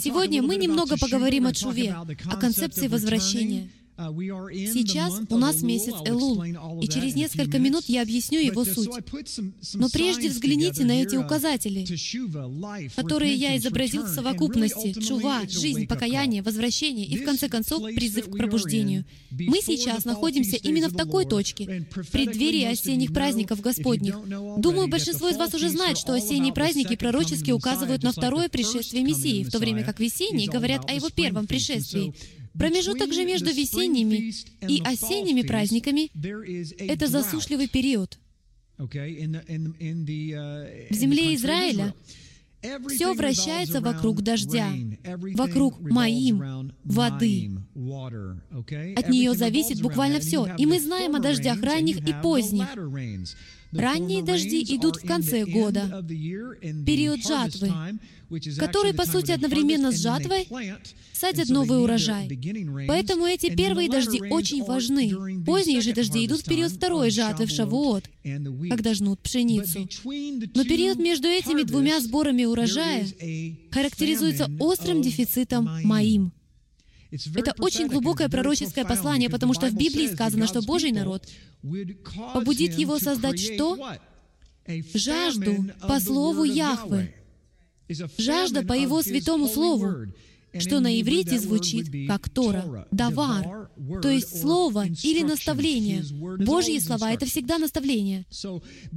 [0.00, 3.70] Сегодня мы немного поговорим о чуве, о концепции возвращения.
[3.96, 8.88] Сейчас у нас месяц Элул, и через несколько минут я объясню его суть.
[9.74, 11.84] Но прежде взгляните на эти указатели,
[12.96, 14.92] которые я изобразил в совокупности.
[14.92, 19.04] Чува, жизнь, покаяние, возвращение и, в конце концов, призыв к пробуждению.
[19.30, 24.16] Мы сейчас находимся именно в такой точке, в преддверии осенних праздников Господних.
[24.58, 29.44] Думаю, большинство из вас уже знает, что осенние праздники пророчески указывают на второе пришествие Мессии,
[29.44, 32.14] в то время как весенние говорят о его первом пришествии.
[32.58, 34.32] Промежуток же между весенними
[34.68, 36.10] и осенними праздниками—
[36.78, 38.18] это засушливый период.
[38.78, 38.88] В
[40.94, 41.94] земле Израиля
[42.88, 44.72] все вращается вокруг дождя,
[45.34, 47.50] вокруг моим воды.
[48.96, 50.46] От нее зависит буквально все.
[50.56, 52.68] И мы знаем о дождях ранних и поздних.
[53.72, 56.04] Ранние дожди идут в конце года,
[56.86, 57.72] период жатвы,
[58.58, 60.48] который, по сути, одновременно с жатвой
[61.12, 62.28] садят новый урожай.
[62.86, 65.44] Поэтому эти первые дожди очень важны.
[65.44, 68.04] Поздние же дожди идут в период второй жатвы в Шавуот,
[68.68, 69.88] когда жнут пшеницу.
[70.04, 73.06] Но период между этими двумя сборами урожая
[73.70, 76.32] характеризуется острым дефицитом моим.
[77.34, 81.28] Это очень глубокое пророческое послание, потому что в Библии сказано, что Божий народ
[82.32, 83.78] побудит его создать что?
[84.94, 87.14] Жажду по слову Яхвы.
[88.16, 90.06] Жажда по его святому слову
[90.58, 93.70] что на иврите звучит как Тора, давар,
[94.00, 96.04] то есть слово или наставление.
[96.44, 98.26] Божьи слова— это всегда наставление.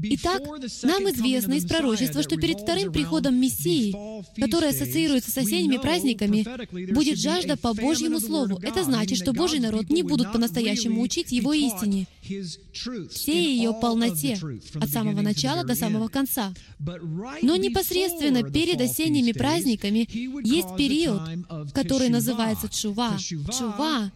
[0.04, 0.42] Итак,
[0.84, 3.96] нам известно из пророчества, что перед вторым приходом Мессии,
[4.40, 6.46] который ассоциируется с осенними праздниками,
[6.94, 8.60] будет жажда по Божьему Слову.
[8.62, 12.08] Это значит, что Божий народ не будут по-настоящему учить Его истине,
[13.12, 14.38] всей ее полноте,
[14.76, 16.54] от самого начала до самого конца.
[17.42, 20.08] Но непосредственно перед осенними праздниками
[20.46, 21.22] есть период,
[21.74, 23.18] который называется Чува.
[23.18, 24.12] Чува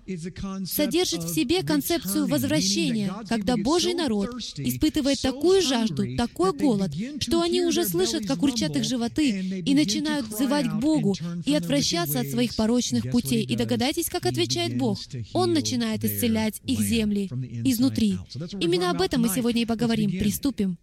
[0.66, 7.62] содержит в себе концепцию возвращения, когда Божий народ испытывает такую жажду, такой голод, что они
[7.62, 12.56] уже слышат, как урчат их животы, и начинают взывать к Богу и отвращаться от своих
[12.56, 13.44] порочных путей.
[13.44, 15.00] И догадайтесь, как отвечает Бог.
[15.34, 17.30] Он начинает исцелять их земли
[17.64, 18.18] изнутри.
[18.60, 20.12] Именно об этом мы сегодня и поговорим.
[20.12, 20.78] Приступим.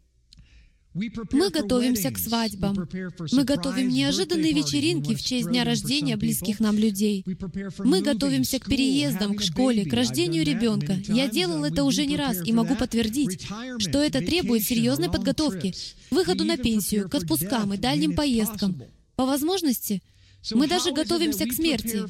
[1.33, 2.89] Мы готовимся к свадьбам.
[3.33, 7.25] Мы готовим неожиданные вечеринки в честь дня рождения близких нам людей.
[7.79, 10.97] Мы готовимся к переездам, к школе, к рождению ребенка.
[11.07, 13.47] Я делал это уже не раз и могу подтвердить,
[13.79, 15.75] что это требует серьезной подготовки,
[16.11, 18.83] выходу на пенсию, к отпускам и дальним поездкам.
[19.17, 20.03] По возможности,
[20.53, 22.05] мы даже готовимся к смерти.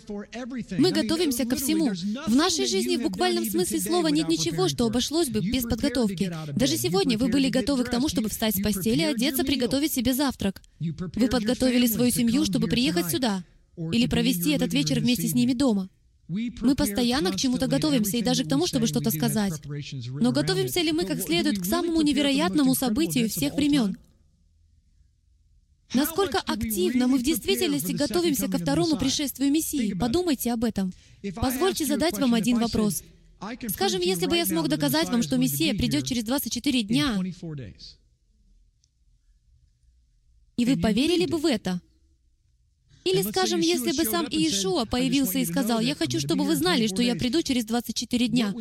[0.78, 1.90] Мы готовимся ко всему.
[2.26, 6.32] В нашей жизни в буквальном смысле слова нет ничего, что обошлось бы без подготовки.
[6.54, 10.62] Даже сегодня вы были готовы к тому, чтобы встать с постели, одеться, приготовить себе завтрак.
[10.80, 13.44] Вы подготовили свою семью, чтобы приехать сюда
[13.76, 15.88] или провести этот вечер вместе с ними дома.
[16.28, 19.60] Мы постоянно к чему-то готовимся, и даже к тому, чтобы что-то сказать.
[20.20, 23.96] Но готовимся ли мы как следует к самому невероятному событию всех времен?
[25.94, 29.94] Насколько активно мы в действительности готовимся ко второму пришествию Мессии?
[29.94, 30.92] Подумайте об этом.
[31.34, 33.02] Позвольте задать вам один вопрос.
[33.68, 37.18] Скажем, если бы я смог доказать вам, что Мессия придет через 24 дня,
[40.56, 41.80] и вы поверили бы в это?
[43.04, 47.02] Или, скажем, если бы сам Иешуа появился и сказал, «Я хочу, чтобы вы знали, что
[47.02, 48.52] я приду через 24 дня»,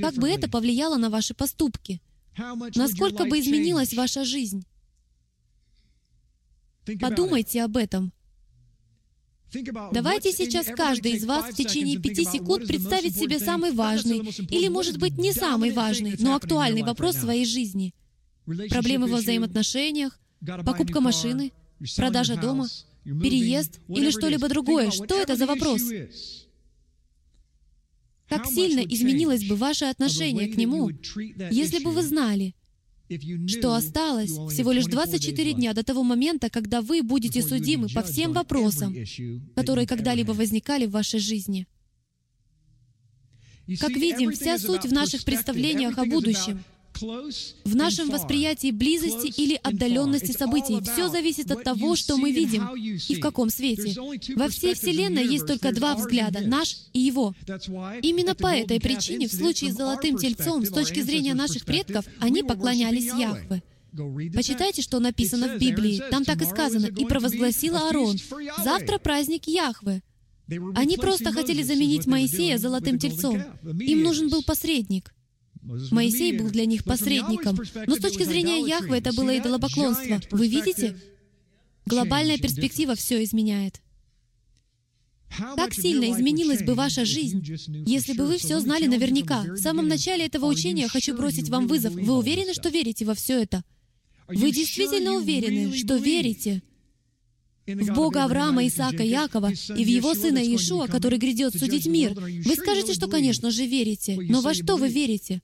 [0.00, 2.00] как бы это повлияло на ваши поступки?
[2.74, 4.64] Насколько бы изменилась ваша жизнь?
[6.98, 8.12] Подумайте об этом.
[9.92, 14.98] Давайте сейчас каждый из вас в течение пяти секунд представить себе самый важный, или, может
[14.98, 17.92] быть, не самый важный, но актуальный вопрос в своей жизни.
[18.68, 20.20] Проблемы во взаимоотношениях,
[20.64, 21.52] покупка машины,
[21.96, 22.68] продажа дома,
[23.04, 24.90] переезд или что-либо другое.
[24.90, 25.82] Что это за вопрос?
[28.28, 30.90] Как сильно изменилось бы ваше отношение к нему,
[31.50, 32.54] если бы вы знали,
[33.46, 38.32] что осталось всего лишь 24 дня до того момента, когда вы будете судимы по всем
[38.32, 38.94] вопросам,
[39.54, 41.66] которые когда-либо возникали в вашей жизни.
[43.78, 46.62] Как видим, вся суть в наших представлениях о будущем
[47.00, 50.80] в нашем восприятии близости или отдаленности событий.
[50.82, 53.94] Все зависит от того, что мы видим и в каком свете.
[54.36, 57.34] Во всей Вселенной есть только два взгляда— наш и его.
[58.02, 62.42] Именно по этой причине в случае с золотым тельцом, с точки зрения наших предков, они
[62.42, 63.62] поклонялись Яхве.
[64.34, 66.02] Почитайте, что написано в Библии.
[66.10, 66.86] Там так и сказано.
[66.86, 68.16] «И провозгласил Аарон,
[68.62, 70.02] завтра праздник Яхве».
[70.74, 73.40] Они просто хотели заменить Моисея золотым тельцом.
[73.80, 75.14] Им нужен был посредник—
[75.62, 77.58] Моисей был для них посредником.
[77.86, 80.20] Но с точки зрения Яхвы это было идолопоклонство.
[80.30, 80.96] Вы видите?
[81.86, 83.80] Глобальная перспектива все изменяет.
[85.56, 87.44] Как сильно изменилась бы ваша жизнь,
[87.86, 89.42] если бы вы все знали наверняка?
[89.42, 91.94] В самом начале этого учения хочу бросить вам вызов.
[91.94, 93.62] Вы уверены, что верите во все это?
[94.28, 96.62] Вы действительно уверены, что верите
[97.66, 102.12] в Бога Авраама, Исаака, Якова и в Его Сына Иешуа, который грядет судить мир?
[102.14, 104.18] Вы скажете, что, конечно же, верите.
[104.20, 105.42] Но во что вы верите?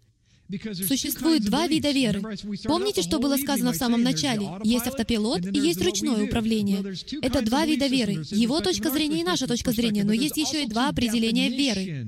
[0.87, 2.23] Существует два вида веры.
[2.65, 4.49] Помните, что было сказано в самом начале?
[4.63, 6.95] Есть автопилот и есть ручное управление.
[7.21, 8.25] Это два вида веры.
[8.31, 12.07] Его точка зрения и наша точка зрения, но есть еще и два определения веры.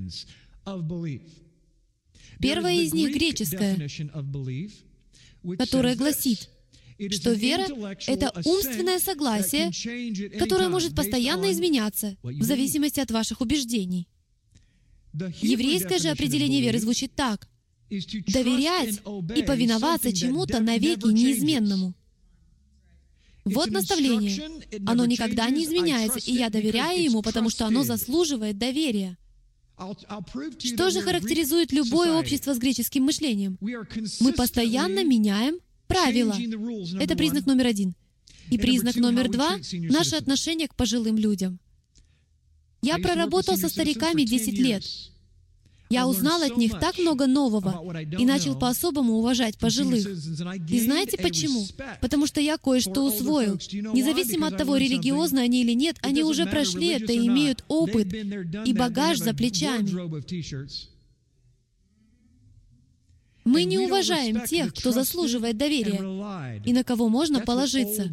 [2.40, 3.88] Первое из них греческое,
[5.58, 6.48] которое гласит,
[7.10, 7.66] что вера—
[8.06, 9.72] это умственное согласие,
[10.38, 14.06] которое может постоянно изменяться в зависимости от ваших убеждений.
[15.40, 17.48] Еврейское же определение веры звучит так—
[17.90, 19.00] доверять
[19.36, 21.94] и повиноваться чему-то навеки неизменному.
[23.44, 24.60] Вот наставление.
[24.86, 29.16] Оно никогда не изменяется, и я доверяю ему, потому что оно заслуживает доверия.
[30.58, 33.58] Что же характеризует любое общество с греческим мышлением?
[33.60, 36.36] Мы постоянно меняем правила.
[37.00, 37.94] Это признак номер один.
[38.50, 41.58] И признак номер два— наше отношение к пожилым людям.
[42.82, 44.84] Я проработал со стариками 10 лет.
[45.90, 50.06] Я узнал от них так много нового и начал по-особому уважать пожилых.
[50.68, 51.64] И знаете почему?
[52.00, 53.54] Потому что я кое-что усвоил.
[53.94, 58.72] Независимо от того, религиозны они или нет, они уже прошли это и имеют опыт и
[58.72, 59.88] багаж за плечами.
[63.44, 68.10] Мы не уважаем тех, кто заслуживает доверия и на кого можно положиться.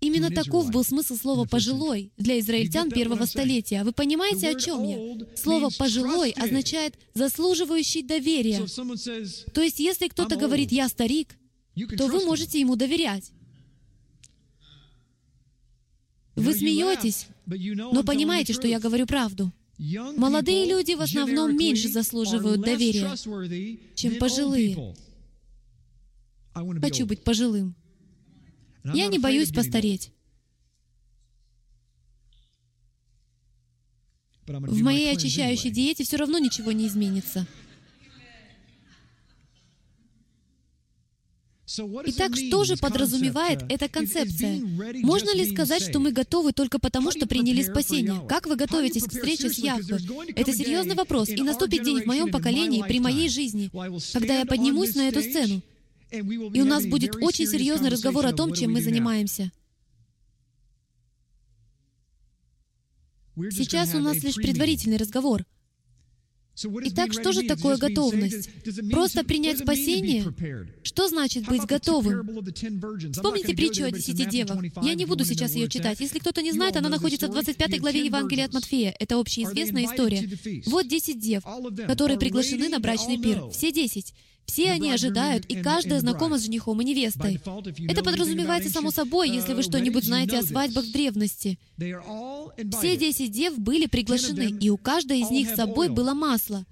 [0.00, 3.84] Именно таков был смысл слова «пожилой» для израильтян первого столетия.
[3.84, 5.26] Вы понимаете, о чем я?
[5.36, 8.66] Слово «пожилой» означает «заслуживающий доверия».
[9.52, 11.36] То есть, если кто-то говорит «я старик»,
[11.98, 13.30] то вы можете ему доверять.
[16.34, 19.52] Вы смеетесь, но понимаете, что я говорю правду.
[20.16, 23.14] Молодые люди в основном меньше заслуживают доверия,
[23.94, 24.94] чем пожилые.
[26.80, 27.74] Хочу быть пожилым.
[28.84, 30.12] Я не боюсь постареть.
[34.46, 37.46] В моей очищающей диете все равно ничего не изменится.
[41.78, 44.60] Итак, что же подразумевает эта концепция?
[45.02, 48.20] Можно ли сказать, что мы готовы только потому, что приняли спасение?
[48.28, 49.98] Как вы готовитесь к встрече с Яхве?
[50.34, 53.70] Это серьезный вопрос, и наступит день в моем поколении, при моей жизни,
[54.12, 55.62] когда я поднимусь на эту сцену.
[56.10, 59.52] И у нас будет очень серьезный разговор о том, чем мы занимаемся.
[63.50, 65.44] Сейчас у нас лишь предварительный разговор.
[66.62, 68.50] Итак, что же такое готовность?
[68.90, 70.26] Просто принять спасение?
[70.82, 72.28] Что значит быть готовым?
[73.12, 74.62] Вспомните притчу о десяти девах.
[74.82, 76.00] Я не буду сейчас ее читать.
[76.00, 78.94] Если кто-то не знает, она находится в 25 главе Евангелия от Матфея.
[78.98, 80.28] Это общеизвестная история.
[80.66, 81.44] Вот десять дев,
[81.86, 83.48] которые приглашены на брачный пир.
[83.50, 84.12] Все десять.
[84.46, 87.40] Все они ожидают, и каждая знакома с женихом и невестой.
[87.88, 91.58] Это подразумевается само собой, если вы что-нибудь знаете о свадьбах в древности.
[91.76, 96.66] Все десять дев были приглашены, и у каждой из них с собой было масло.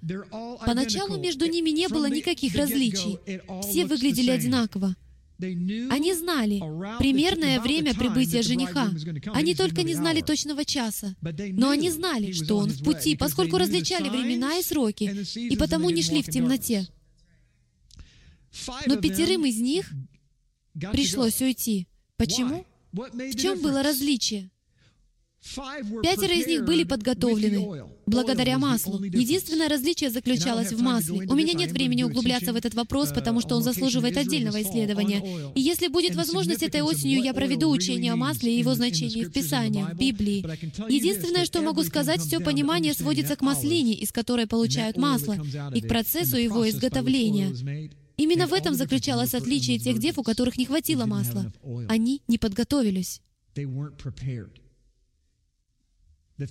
[0.65, 3.17] Поначалу между ними не было никаких различий.
[3.63, 4.95] Все выглядели одинаково.
[5.41, 6.59] Они знали
[6.99, 8.89] примерное время прибытия жениха.
[9.33, 11.15] Они только не знали точного часа.
[11.21, 16.03] Но они знали, что он в пути, поскольку различали времена и сроки, и потому не
[16.03, 16.87] шли в темноте.
[18.85, 19.91] Но пятерым из них
[20.91, 21.87] пришлось уйти.
[22.17, 22.65] Почему?
[22.91, 24.49] В чем было различие?
[26.03, 29.01] Пятеро из них были подготовлены благодаря маслу.
[29.03, 31.25] Единственное различие заключалось в масле.
[31.29, 35.23] У меня нет времени углубляться в этот вопрос, потому что он заслуживает отдельного исследования.
[35.55, 39.31] И если будет возможность этой осенью, я проведу учение о масле и его значении в
[39.31, 40.45] Писании, в Библии.
[40.91, 45.37] Единственное, что могу сказать, все понимание сводится к маслине, из которой получают масло,
[45.73, 47.55] и к процессу его изготовления.
[48.19, 51.53] Именно в этом заключалось отличие тех дев, у которых не хватило масла.
[51.87, 53.21] Они не подготовились.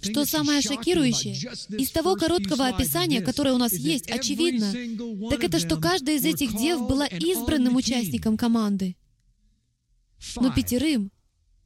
[0.01, 1.35] Что самое шокирующее,
[1.79, 4.73] из того короткого описания, которое у нас есть, очевидно,
[5.29, 8.97] так это, что каждая из этих дев была избранным участником команды.
[10.37, 11.13] Но пятерым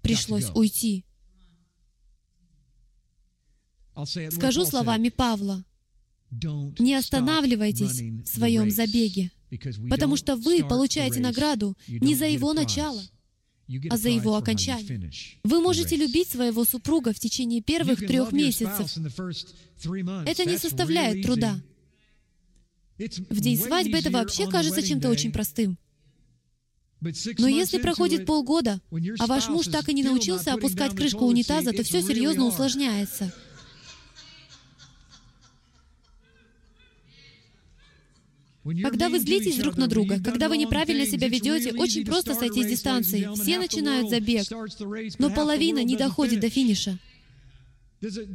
[0.03, 1.05] пришлось уйти.
[4.33, 5.65] Скажу словами Павла,
[6.33, 9.31] не останавливайтесь в своем забеге
[9.91, 13.03] потому что вы получаете награду не за его начало,
[13.91, 15.11] а за его окончание.
[15.45, 18.97] Вы можете любить своего супруга в течение первых трех месяцев.
[20.27, 21.61] Это не составляет труда.
[22.99, 25.79] В день свадьбы это вообще кажется чем-то очень простым.
[27.39, 28.81] Но если проходит полгода,
[29.19, 33.33] а ваш муж так и не научился опускать крышку унитаза, то все серьезно усложняется.
[38.65, 42.67] Когда вы злитесь друг на друга, когда вы неправильно себя ведете, очень просто сойти с
[42.69, 43.29] дистанции.
[43.35, 44.47] Все начинают забег,
[45.19, 46.99] но половина не доходит до финиша.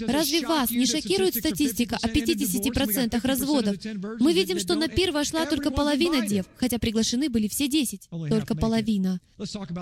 [0.07, 3.75] Разве вас не шокирует статистика о 50% разводов?
[4.19, 8.07] Мы видим, что на пир вошла только половина дев, хотя приглашены были все 10.
[8.29, 9.19] Только половина.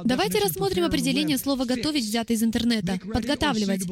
[0.04, 3.00] Давайте рассмотрим определение слова «готовить», взятое из интернета.
[3.14, 3.84] Подготавливать.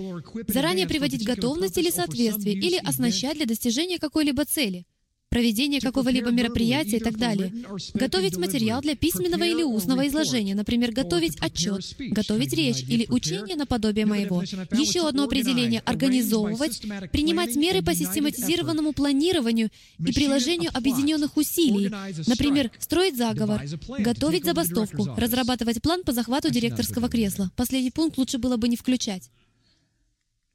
[0.48, 4.86] Заранее приводить готовность или соответствие, или оснащать для достижения какой-либо цели
[5.34, 7.52] проведение какого-либо мероприятия и так далее.
[7.96, 14.06] Готовить материал для письменного или устного изложения, например, готовить отчет, готовить речь или учение наподобие
[14.06, 14.44] моего.
[14.44, 21.90] Еще одно определение— организовывать, принимать меры по систематизированному планированию и приложению объединенных усилий,
[22.28, 23.63] например, строить заговор,
[23.98, 27.50] готовить забастовку, разрабатывать план по захвату директорского кресла.
[27.56, 29.32] Последний пункт лучше было бы не включать.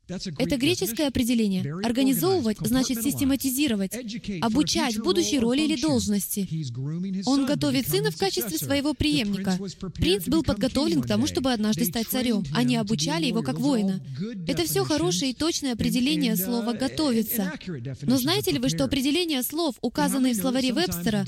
[0.08, 1.74] Это греческое определение.
[1.84, 3.92] Организовывать значит систематизировать,
[4.40, 6.48] обучать будущей роли или должности.
[7.26, 9.58] Он готовит сына в качестве своего преемника.
[9.94, 12.44] Принц был подготовлен к тому, чтобы однажды стать царем.
[12.54, 14.00] Они обучали его как воина.
[14.46, 17.52] Это все хорошее и точное определение слова uh, «готовиться».
[18.02, 21.24] Но знаете ли вы, что определения слов, указанные в словаре Вебстера,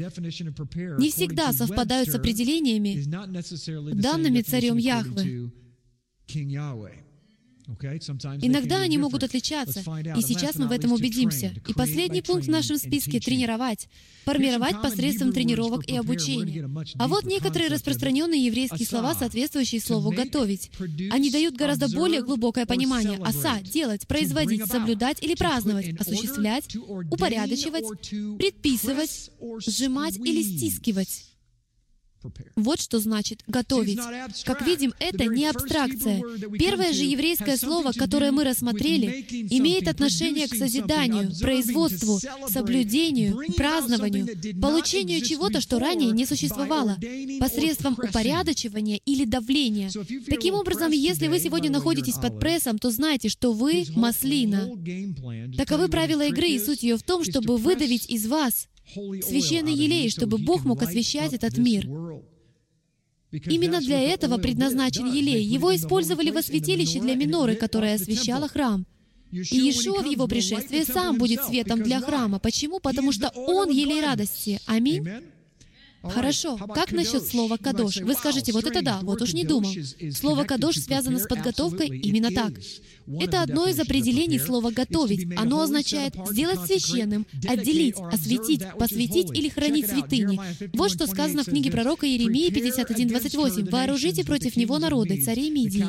[0.99, 3.03] не всегда совпадают с определениями,
[3.93, 5.51] данными царем Яхве?
[8.43, 9.81] Иногда они могут отличаться,
[10.17, 11.53] и сейчас мы в этом убедимся.
[11.67, 13.89] И последний пункт в нашем списке— тренировать.
[14.25, 16.69] Формировать посредством тренировок и обучения.
[16.99, 20.71] А вот некоторые распространенные еврейские слова, соответствующие слову «готовить».
[21.11, 23.19] Они дают гораздо более глубокое понимание.
[23.23, 27.87] Оса— делать, производить, соблюдать или праздновать, осуществлять, упорядочивать,
[28.39, 31.30] предписывать, сжимать или стискивать.
[32.57, 33.99] Вот что значит «готовить».
[34.45, 36.23] Как видим, это не абстракция.
[36.59, 44.27] Первое же еврейское слово, которое мы рассмотрели, имеет отношение к созиданию, производству, соблюдению, празднованию,
[44.61, 46.99] получению чего-то, что ранее не существовало,
[47.39, 49.91] посредством упорядочивания или давления.
[50.27, 54.71] Таким образом, если вы сегодня находитесь под прессом, то знайте, что вы— маслина.
[55.57, 60.39] Таковы правила игры, и суть ее в том, чтобы выдавить из вас священный елей, чтобы
[60.39, 61.89] Бог мог освещать этот мир.
[63.33, 65.45] Именно для этого предназначен елей.
[65.45, 68.87] Его использовали во святилище для миноры, которая освещала храм.
[69.31, 72.41] И Иешуа в его пришествии сам будет светом для храма.
[72.41, 72.81] Почему?
[72.81, 74.61] Потому что Он елей радости.
[74.67, 75.07] Аминь.
[76.03, 76.57] Хорошо.
[76.57, 77.99] Как насчет слова «кадош»?
[77.99, 79.73] Вы скажете, вот это да, вот уж не думал.
[80.13, 82.53] Слово «кадош» связано с подготовкой именно так.
[83.07, 85.29] Это одно из определений слова «готовить».
[85.37, 90.41] Оно означает «сделать священным», «отделить», «осветить», «посвятить» или «хранить святыни».
[90.75, 93.71] Вот что сказано в книге пророка Иеремии 51.28.
[93.71, 95.87] «Вооружите против него народы, царей Мидии,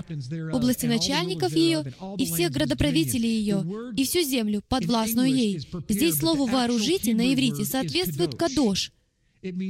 [0.54, 3.66] области начальников ее и всех градоправителей ее,
[3.96, 5.68] и всю землю, подвластную ей».
[5.88, 8.92] Здесь слово «вооружите» на иврите соответствует «кадош»,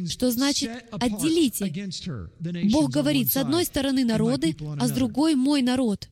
[0.07, 1.71] что значит «отделите».
[2.71, 6.09] Бог говорит, с одной стороны народы, а с другой мой народ.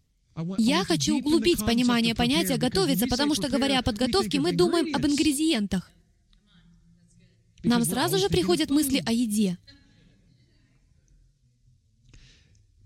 [0.58, 5.92] Я хочу углубить понимание понятия «готовиться», потому что, говоря о подготовке, мы думаем об ингредиентах.
[7.64, 9.58] Нам сразу же приходят мысли о еде.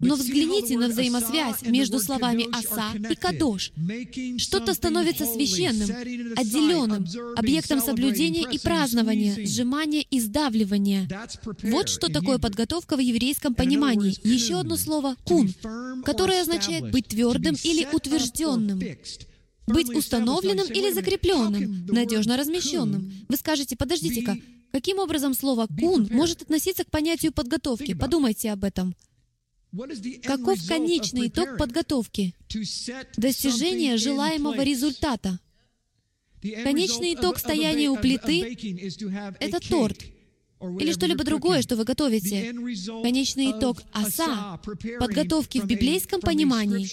[0.04, 3.72] Но взгляните на взаимосвязь между словами «оса» и «кадош».
[4.38, 5.90] Что-то становится священным,
[6.36, 7.08] отделенным,
[7.38, 11.10] объектом соблюдения и празднования, сжимания и сдавливания.
[11.64, 14.18] Вот что такое подготовка в еврейском понимании.
[14.28, 15.54] Еще одно слово «кун»,
[16.06, 18.82] которое означает «быть твердым или утвержденным».
[19.66, 23.14] Быть установленным или закрепленным, надежно размещенным.
[23.30, 24.38] Вы скажете, подождите-ка,
[24.74, 27.94] каким образом слово «кун» может относиться к понятию подготовки?
[27.94, 28.94] Подумайте об этом.
[30.24, 32.36] Каков конечный итог подготовки?
[33.18, 35.40] Достижение желаемого результата.
[36.42, 38.56] Конечный итог стояния у плиты—
[39.40, 39.98] это торт
[40.80, 42.54] или что-либо другое, что вы готовите.
[43.02, 44.60] Конечный итог оса
[45.00, 46.88] подготовки в библейском понимании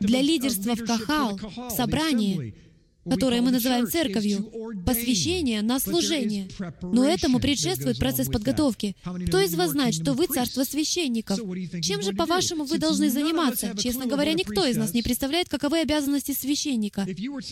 [0.00, 2.54] для лидерства в кахал, в собрании—
[3.08, 4.50] которое мы называем церковью,
[4.84, 6.48] посвящение на служение.
[6.82, 8.96] Но этому предшествует процесс подготовки.
[9.26, 11.38] Кто из вас знает, что вы царство священников?
[11.82, 13.74] Чем же, по-вашему, вы должны заниматься?
[13.76, 17.06] Честно говоря, никто из нас не представляет, каковы обязанности священника.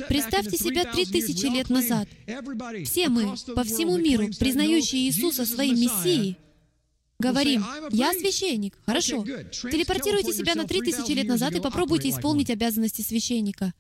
[0.09, 2.09] Представьте себя три тысячи лет назад.
[2.85, 6.39] Все мы, по всему миру, признающие Иисуса своим Мессией,
[7.19, 8.79] Говорим, я священник.
[8.85, 9.25] Хорошо.
[9.25, 13.73] Телепортируйте себя на три тысячи лет назад и попробуйте исполнить обязанности священника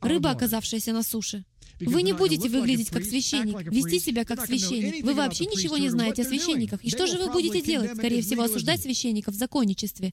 [0.00, 1.44] рыба, оказавшаяся на суше.
[1.80, 5.04] Вы не будете выглядеть как священник, вести себя как священник.
[5.04, 6.84] Вы вообще ничего не знаете о священниках.
[6.84, 7.96] И что же вы будете делать?
[7.96, 10.12] Скорее всего, осуждать священников в законничестве.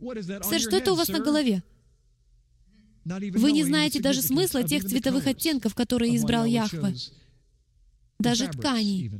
[0.00, 1.62] Сэр, что это у вас на голове?
[3.04, 6.94] Вы не знаете даже смысла тех цветовых оттенков, которые избрал Яхве.
[8.18, 9.10] Даже тканей.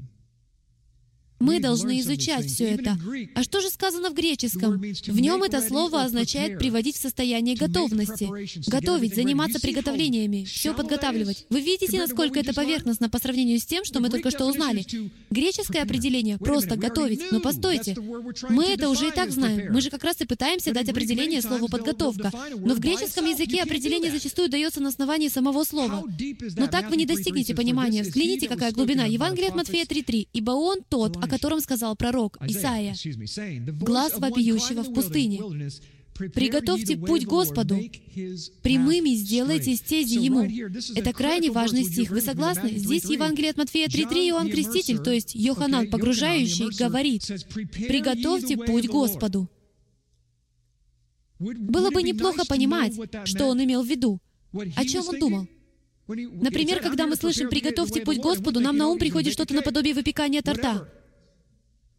[1.41, 2.97] Мы должны изучать все это.
[3.35, 4.79] А что же сказано в греческом?
[4.79, 8.29] В нем это слово означает приводить в состояние готовности.
[8.69, 11.47] Готовить, заниматься приготовлениями, все подготавливать.
[11.50, 14.85] Вы видите, насколько это поверхностно по сравнению с тем, что мы только что узнали?
[15.31, 17.21] Греческое определение— просто готовить.
[17.31, 17.97] Но постойте,
[18.49, 19.73] мы это уже и так знаем.
[19.73, 22.33] Мы же как раз и пытаемся дать определение слову «подготовка».
[22.57, 26.05] Но в греческом языке определение зачастую дается на основании самого слова.
[26.57, 28.03] Но так вы не достигнете понимания.
[28.03, 29.05] Взгляните, какая глубина.
[29.05, 30.29] Евангелие от Матфея 3.3.
[30.33, 32.95] «Ибо Он тот, о котором сказал пророк Исаия,
[33.81, 35.40] «Глаз вопиющего в пустыне,
[36.14, 37.81] Приготовьте путь Господу.
[38.62, 40.49] Прямыми сделайте стези Ему.
[40.95, 42.11] Это крайне важный стих.
[42.11, 42.71] Вы согласны?
[42.71, 47.25] Здесь Евангелие от Матфея 3.3 Иоанн Креститель, то есть Йоханан, погружающий, говорит,
[47.73, 49.50] «Приготовьте путь Господу».
[51.40, 54.21] Было бы неплохо понимать, что он имел в виду.
[54.76, 55.49] О чем он думал?
[56.07, 60.88] Например, когда мы слышим «приготовьте путь Господу», нам на ум приходит что-то наподобие выпекания торта.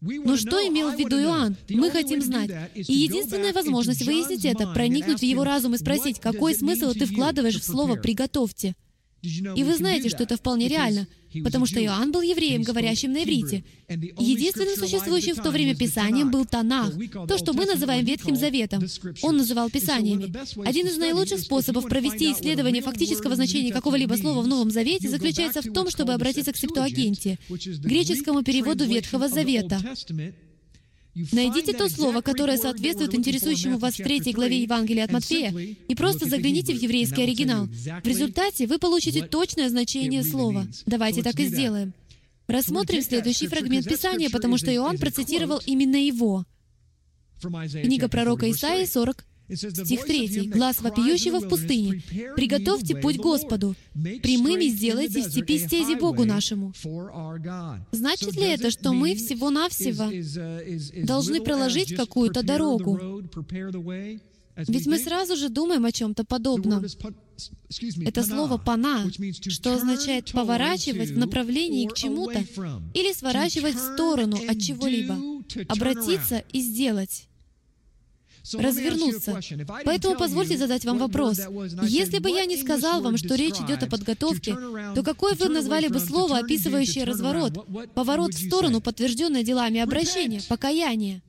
[0.02, 1.56] Но что имел в виду Иоанн?
[1.70, 2.52] Мы хотим знать.
[2.76, 7.60] И единственная возможность выяснить это— проникнуть в его разум и спросить, какой смысл ты вкладываешь
[7.60, 8.76] в слово «приготовьте».
[9.22, 11.08] И вы знаете, что это вполне реально,
[11.44, 13.64] потому что Иоанн был евреем, говорящим на иврите.
[13.90, 16.94] Единственным существующим в то время Писанием был Танах,
[17.28, 18.84] то, что мы называем Ветхим Заветом.
[19.22, 20.34] Он называл Писаниями.
[20.66, 25.72] Один из наилучших способов провести исследование фактического значения какого-либо слова в Новом Завете заключается в
[25.74, 29.80] том, чтобы обратиться к Септуагенте, греческому переводу Ветхого Завета.
[31.32, 36.28] Найдите то слово, которое соответствует интересующему вас в третьей главе Евангелия от Матфея, и просто
[36.28, 37.68] загляните в еврейский оригинал.
[37.68, 40.68] В результате вы получите точное значение слова.
[40.86, 41.94] Давайте так и сделаем.
[42.48, 46.46] Рассмотрим следующий фрагмент Писания, потому что Иоанн процитировал именно его.
[47.42, 50.48] Книга пророка Исаии, 40, Стих 3.
[50.48, 52.02] «Глаз вопиющего в пустыне.
[52.36, 53.76] Приготовьте путь Господу.
[53.94, 56.74] Прямыми сделайте степи стези Богу нашему».
[57.92, 63.22] Значит ли это, что мы всего-навсего должны проложить какую-то дорогу?
[64.58, 66.86] Ведь мы сразу же думаем о чем-то подобном.
[68.06, 69.06] Это слово «пана»,
[69.50, 72.40] что означает поворачивать в направлении к чему-то
[72.94, 75.18] или сворачивать в сторону от чего-либо,
[75.68, 77.28] обратиться и сделать
[78.54, 79.40] развернуться.
[79.84, 81.40] Поэтому позвольте задать вам вопрос.
[81.84, 84.56] Если бы я не сказал вам, что речь идет о подготовке,
[84.96, 91.22] то какое вы назвали бы слово, описывающее разворот, поворот в сторону, подтвержденное делами обращения, покаяние?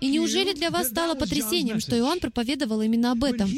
[0.00, 3.50] И неужели для вас стало потрясением, что Иоанн проповедовал именно об этом?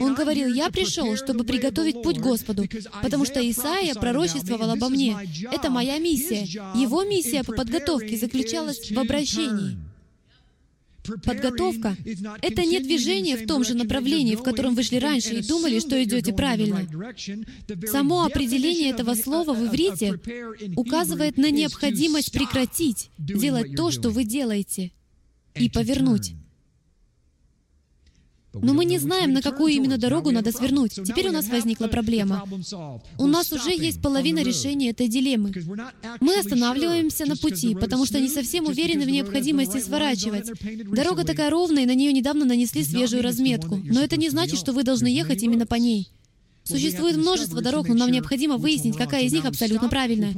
[0.00, 2.64] Он говорил, «Я пришел, чтобы приготовить путь Господу,
[3.02, 5.16] потому что Исаия пророчествовал обо мне.
[5.50, 6.44] Это моя миссия».
[6.74, 9.89] Его миссия по подготовке заключалась в обращении.
[11.24, 11.96] Подготовка—
[12.42, 16.02] это не движение в том же направлении, в котором вы шли раньше и думали, что
[16.02, 16.86] идете правильно.
[17.86, 20.20] Само определение этого слова в иврите
[20.76, 24.92] указывает на необходимость прекратить делать то, что вы делаете,
[25.54, 26.34] и повернуть.
[28.52, 30.94] Но мы не знаем, на какую именно дорогу надо свернуть.
[30.94, 32.44] Теперь у нас возникла проблема.
[33.18, 35.52] У нас уже есть половина решения этой дилеммы.
[36.20, 40.50] Мы останавливаемся на пути, потому что не совсем уверены в необходимости сворачивать.
[40.90, 43.80] Дорога такая ровная, и на нее недавно нанесли свежую разметку.
[43.84, 46.08] Но это не значит, что вы должны ехать именно по ней.
[46.64, 50.34] Существует множество дорог, но нам необходимо выяснить, какая из них абсолютно правильная.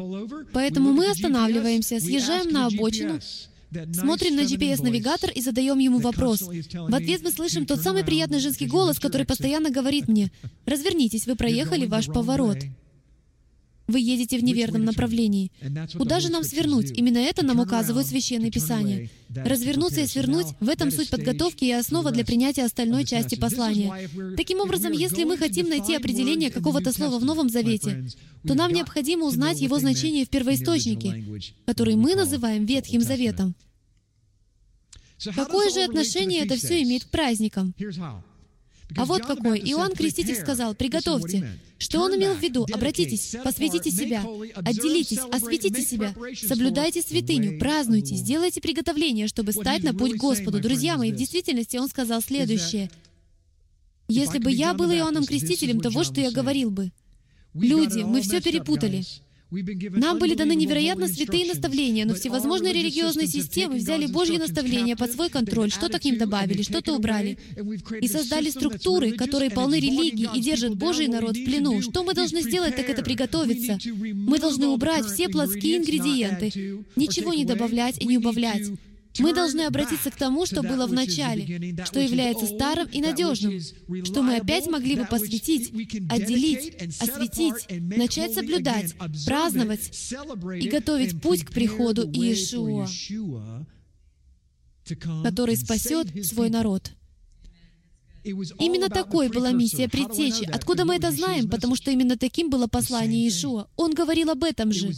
[0.53, 3.21] Поэтому мы останавливаемся, съезжаем на обочину,
[3.93, 6.43] Смотрим на GPS-навигатор и задаем ему вопрос.
[6.43, 10.31] В ответ мы слышим тот самый приятный женский голос, который постоянно говорит мне,
[10.67, 12.59] «Развернитесь, вы проехали ваш поворот».
[13.89, 15.51] Вы едете в неверном направлении.
[15.97, 16.91] Куда же нам свернуть?
[16.97, 19.11] Именно это нам указывают Священные Писания.
[19.29, 24.09] Развернуться и свернуть— в этом суть подготовки и основа для принятия остальной части послания.
[24.37, 28.07] Таким образом, если мы хотим найти определение какого-то слова в Новом Завете,
[28.47, 31.25] то нам необходимо узнать его значение в первоисточнике,
[31.67, 33.55] который мы называем Ветхим Заветом.
[35.35, 37.75] Какое же отношение это все имеет к праздникам?
[38.97, 39.59] А вот какой.
[39.61, 41.59] Иоанн Креститель сказал, «Приготовьте».
[41.79, 42.65] Что он имел в виду?
[42.73, 44.25] Обратитесь, посвятите себя,
[44.55, 46.15] отделитесь, осветите себя,
[46.47, 50.61] соблюдайте святыню, празднуйте, сделайте приготовление, чтобы стать на путь Господу.
[50.61, 52.89] Друзья мои, в действительности он сказал следующее.
[54.07, 56.93] «Если бы я был Иоанном Крестителем, то вот что я говорил бы.
[57.55, 59.05] Люди, мы все перепутали.
[59.53, 65.29] Нам были даны невероятно святые наставления, но всевозможные религиозные системы взяли Божьи наставления под свой
[65.29, 67.39] контроль, что-то к ним добавили, что-то убрали,
[68.01, 71.83] и создали структуры, которые полны религии и держат Божий народ в плену.
[71.83, 73.79] Что мы должны сделать, так это приготовиться.
[74.15, 78.71] Мы должны убрать все плотские ингредиенты, ничего не добавлять и не убавлять.
[79.19, 83.61] Мы должны обратиться к тому, что было в начале, что является старым и надежным,
[84.05, 85.71] что мы опять могли бы посвятить,
[86.11, 88.95] отделить, осветить, начать соблюдать,
[89.27, 89.91] праздновать
[90.61, 92.89] и готовить путь к приходу Иешуа,
[95.23, 96.93] который спасет свой народ.
[98.25, 100.45] Именно такой была миссия предтечи.
[100.53, 101.49] Откуда мы это знаем?
[101.49, 103.67] Потому что именно таким было послание Иешуа.
[103.77, 104.91] Он говорил об этом же.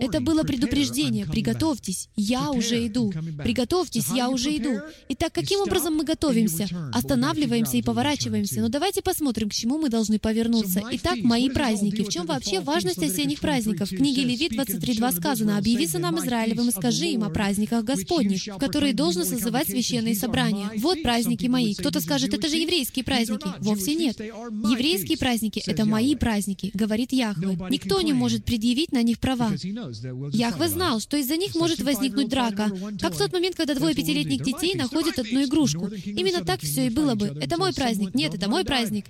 [0.00, 1.26] Это было предупреждение.
[1.26, 3.12] Приготовьтесь, я уже иду.
[3.42, 4.80] Приготовьтесь, я уже иду.
[5.08, 6.66] Итак, каким образом мы готовимся?
[6.92, 8.60] Останавливаемся и поворачиваемся.
[8.60, 10.82] Но давайте посмотрим, к чему мы должны повернуться.
[10.92, 12.02] Итак, мои праздники.
[12.02, 13.90] В чем вообще важность осенних праздников?
[13.90, 18.58] В книге Левит 23.2 сказано, «Объяви сынам Израилевым и скажи им о праздниках Господних, в
[18.58, 20.70] которые должно созывать священные собрания.
[20.78, 21.74] Вот праздники мои».
[21.74, 23.48] Кто-то скажет, скажет, это же еврейские праздники.
[23.60, 24.20] Вовсе нет.
[24.20, 27.58] Еврейские праздники— это мои праздники, говорит Яхве.
[27.70, 29.52] Никто не может предъявить на них права.
[30.32, 34.42] Яхве знал, что из-за них может возникнуть драка, как в тот момент, когда двое пятилетних
[34.42, 35.90] детей находят одну игрушку.
[36.04, 37.36] Именно так все и было бы.
[37.40, 38.14] Это мой праздник.
[38.14, 39.06] Нет, это мой праздник.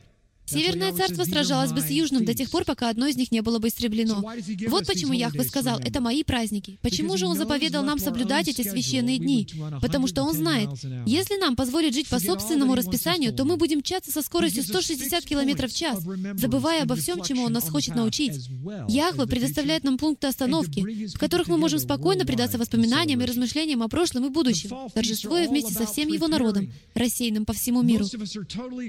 [0.47, 3.59] Северное царство сражалось бы с Южным до тех пор, пока одно из них не было
[3.59, 4.23] бы истреблено.
[4.69, 6.79] Вот почему Яхве сказал, это мои праздники.
[6.83, 9.49] Почему же Он заповедал нам соблюдать эти священные дни?
[9.81, 10.71] Потому что Он знает,
[11.05, 15.67] если нам позволить жить по собственному расписанию, то мы будем мчаться со скоростью 160 км
[15.67, 16.03] в час,
[16.35, 18.49] забывая обо всем, чему Он нас хочет научить.
[18.89, 23.89] Яхве предоставляет нам пункты остановки, в которых мы можем спокойно предаться воспоминаниям и размышлениям о
[23.89, 28.05] прошлом и будущем, торжествуя вместе со всем Его народом, рассеянным по всему миру.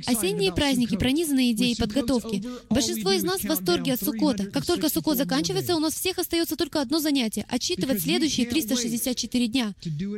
[0.05, 2.43] Осенние праздники пронизаны идеи подготовки.
[2.69, 4.45] Большинство из нас в восторге от Суккота.
[4.45, 9.73] Как только Суккот заканчивается, у нас всех остается только одно занятие— отчитывать следующие 364 дня.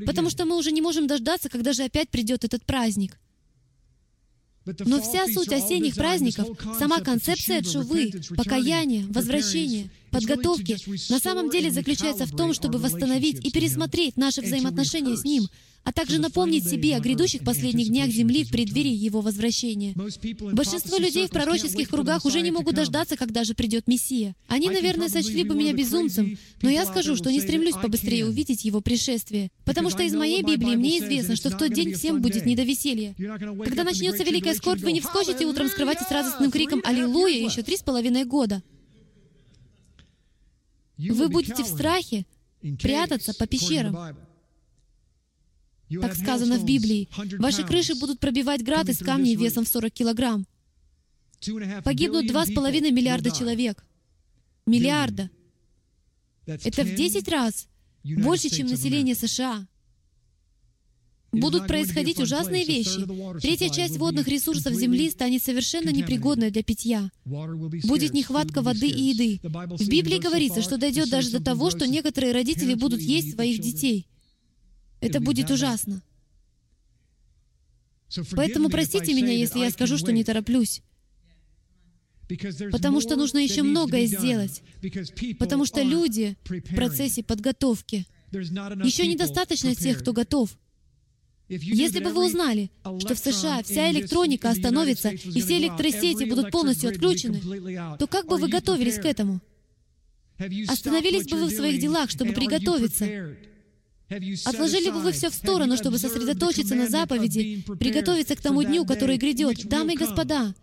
[0.06, 3.18] Потому что мы уже не можем дождаться, когда же опять придет этот праздник.
[4.86, 10.78] Но вся суть осенних праздников, сама концепция Чувы, покаяния, возвращения, подготовки,
[11.12, 15.48] на самом деле заключается в том, чтобы восстановить и пересмотреть наши взаимоотношения с Ним,
[15.84, 19.94] а также напомнить себе о грядущих последних днях Земли в преддверии Его возвращения.
[20.52, 24.36] Большинство людей в пророческих кругах уже не могут дождаться, когда же придет Мессия.
[24.48, 28.82] Они, наверное, сочли бы меня безумцем, но я скажу, что не стремлюсь побыстрее увидеть Его
[28.82, 32.56] пришествие, потому что из моей Библии мне известно, что в тот день всем будет не
[32.56, 33.16] до веселья.
[33.64, 37.78] Когда начнется великая скорбь, вы не вскочите утром скрывать с радостным криком «Аллилуйя!» еще три
[37.78, 38.62] с половиной года.
[40.98, 42.26] Вы будете в страхе
[42.82, 44.18] прятаться по пещерам.
[46.02, 47.10] Так сказано в Библии.
[47.40, 50.46] Ваши крыши будут пробивать град из камней весом в 40 килограмм.
[51.84, 53.84] Погибнут 2,5 миллиарда человек.
[54.66, 55.30] Миллиарда.
[56.46, 57.68] Это в 10 раз
[58.04, 59.68] больше, чем население США.
[61.32, 63.06] Будут происходить ужасные вещи.
[63.40, 67.12] Третья часть водных ресурсов Земли станет совершенно непригодной для питья.
[67.26, 69.40] Будет нехватка воды и еды.
[69.44, 74.08] В Библии говорится, что дойдет даже до того, что некоторые родители будут есть своих детей.
[75.02, 76.02] Это будет ужасно.
[78.32, 80.82] Поэтому простите меня, если я скажу, что не тороплюсь.
[82.72, 84.62] Потому что нужно еще многое сделать.
[85.40, 88.06] Потому что люди в процессе подготовки.
[88.32, 90.56] Еще недостаточно тех, кто готов.
[91.48, 96.92] Если бы вы узнали, что в США вся электроника остановится и все электросети будут полностью
[96.92, 97.42] отключены,
[97.98, 99.42] то как бы вы готовились к этому?
[100.68, 103.36] Остановились бы вы в своих делах, чтобы приготовиться?
[104.10, 109.18] Отложили бы вы все в сторону, чтобы сосредоточиться на заповеди, приготовиться к тому дню, который
[109.18, 109.68] грядет.
[109.68, 110.56] Дамы и господа,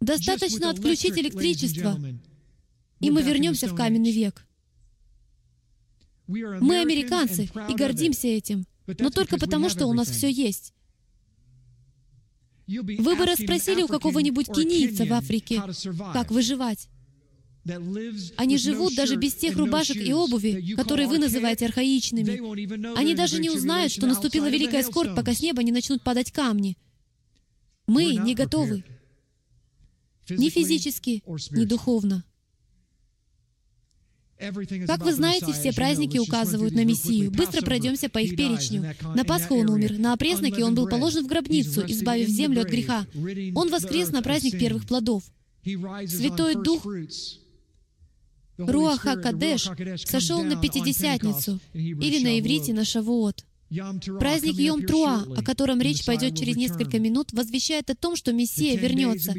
[0.00, 2.00] достаточно отключить электричество,
[2.98, 4.44] и мы вернемся в каменный век.
[6.26, 8.66] Мы американцы и гордимся этим,
[8.98, 10.72] но только потому, что у нас все есть.
[12.66, 15.62] Вы бы расспросили у какого-нибудь кенийца в Африке,
[16.12, 16.88] как выживать.
[18.36, 22.96] Они живут даже без тех рубашек и обуви, которые вы называете архаичными.
[22.96, 26.76] Они даже не узнают, что наступила великая скорбь, пока с неба не начнут падать камни.
[27.86, 28.84] Мы не готовы.
[30.28, 32.24] Ни физически, ни духовно.
[34.86, 37.30] Как вы знаете, все праздники указывают на Мессию.
[37.30, 38.94] Быстро пройдемся по их перечню.
[39.14, 43.06] На Пасху он умер, на опресноке он был положен в гробницу, избавив землю от греха.
[43.54, 45.24] Он воскрес на праздник первых плодов.
[45.64, 46.86] Святой Дух
[48.58, 49.68] Руаха Кадеш
[50.04, 53.44] сошел на Пятидесятницу, или на иврите на Шавуот.
[53.68, 59.34] Праздник Йом-Труа, о котором речь пойдет через несколько минут, возвещает о том, что Мессия вернется.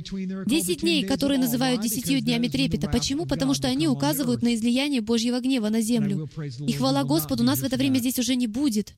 [0.46, 2.90] Десять дней, которые называют десятью днями трепета.
[2.90, 3.26] Почему?
[3.26, 6.30] Потому что они указывают на излияние Божьего гнева на землю.
[6.60, 8.96] И хвала Господу, нас в это время здесь уже не будет.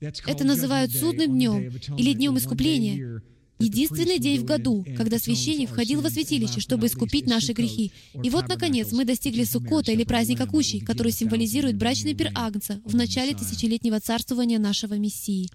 [0.00, 3.22] Это называют судным днем или днем искупления.
[3.58, 7.92] Единственный день в году, когда священник входил во святилище, чтобы искупить наши грехи.
[8.22, 12.94] И вот, наконец, мы достигли Суккота или праздника Кущей, который символизирует брачный пир Агнца в
[12.94, 15.48] начале тысячелетнего царствования нашего Мессии.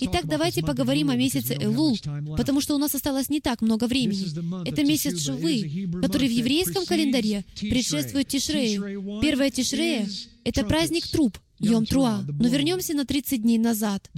[0.00, 1.98] Итак, давайте поговорим о месяце Элул,
[2.36, 4.24] потому что у нас осталось не так много времени.
[4.66, 9.20] Это месяц Шувы, который в еврейском календаре предшествует Тишрею.
[9.20, 10.08] Первая Тишрея—
[10.44, 12.24] это праздник труп, Йом Труа.
[12.26, 14.10] Но вернемся на 30 дней назад.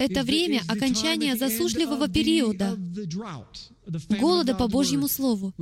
[0.00, 2.78] Это время окончания засушливого периода,
[4.18, 5.52] голода по Божьему Слову,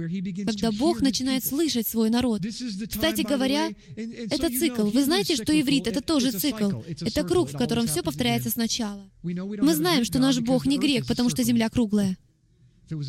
[0.46, 2.42] когда Бог начинает слышать свой народ.
[2.42, 4.84] Кстати говоря, это цикл.
[4.84, 6.70] Вы знаете, что иврит— это тоже цикл.
[6.86, 9.10] Это круг, в котором все повторяется сначала.
[9.24, 12.16] Мы знаем, что наш Бог не грек, потому что земля круглая.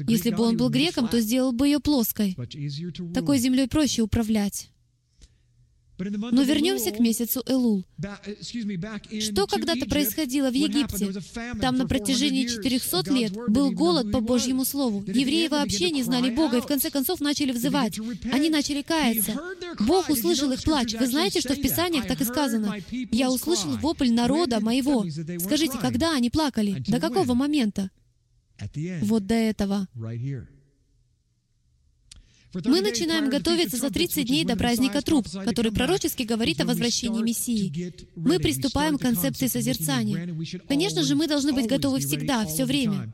[0.07, 2.35] Если бы он был греком, то сделал бы ее плоской.
[3.13, 4.71] Такой землей проще управлять.
[5.99, 7.83] Но вернемся к месяцу Элул.
[9.19, 11.11] Что когда-то происходило в Египте?
[11.59, 15.03] Там на протяжении 400 лет был голод по Божьему Слову.
[15.05, 17.99] Евреи вообще не знали Бога и в конце концов начали взывать.
[18.31, 19.39] Они начали каяться.
[19.79, 20.93] Бог услышал их плач.
[20.93, 22.77] Вы знаете, что в Писаниях так и сказано?
[23.11, 25.05] «Я услышал вопль народа моего».
[25.39, 26.83] Скажите, когда они плакали?
[26.87, 27.89] До какого момента?
[29.01, 29.87] Вот до этого.
[32.53, 37.93] Мы начинаем готовиться за 30 дней до праздника труп, который пророчески говорит о возвращении Мессии.
[38.15, 40.35] Мы приступаем к концепции созерцания.
[40.67, 43.13] Конечно же, мы должны быть готовы всегда, все время.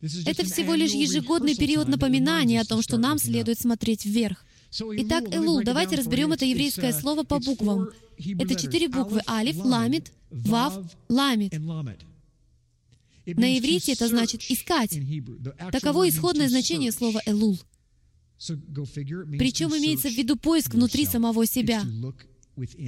[0.00, 4.44] Это всего лишь ежегодный период напоминания о том, что нам следует смотреть вверх.
[4.70, 7.88] Итак, Элул, давайте разберем это еврейское слово по буквам.
[8.38, 9.20] Это четыре буквы.
[9.28, 11.52] Алиф, ламит, вав, ламит.
[13.34, 14.98] На иврите это значит «искать».
[15.72, 17.58] Таково исходное значение слова «элул».
[18.38, 21.82] Причем имеется в виду поиск внутри самого себя.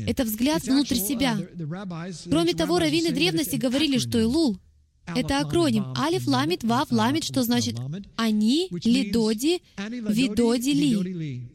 [0.06, 1.38] Это взгляд внутрь себя.
[2.28, 4.58] Кроме того, раввины древности говорили, что Элул—
[5.06, 5.84] это акроним.
[5.96, 7.76] Алиф ламит, вав ламит, что значит
[8.16, 11.50] «они», «лидоди», «видоди ли».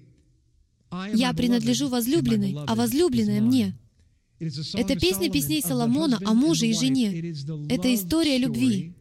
[1.14, 3.78] «Я принадлежу возлюбленной, а возлюбленная мне».
[4.40, 7.34] Это песня песней Соломона о муже и жене.
[7.70, 8.94] Это история любви.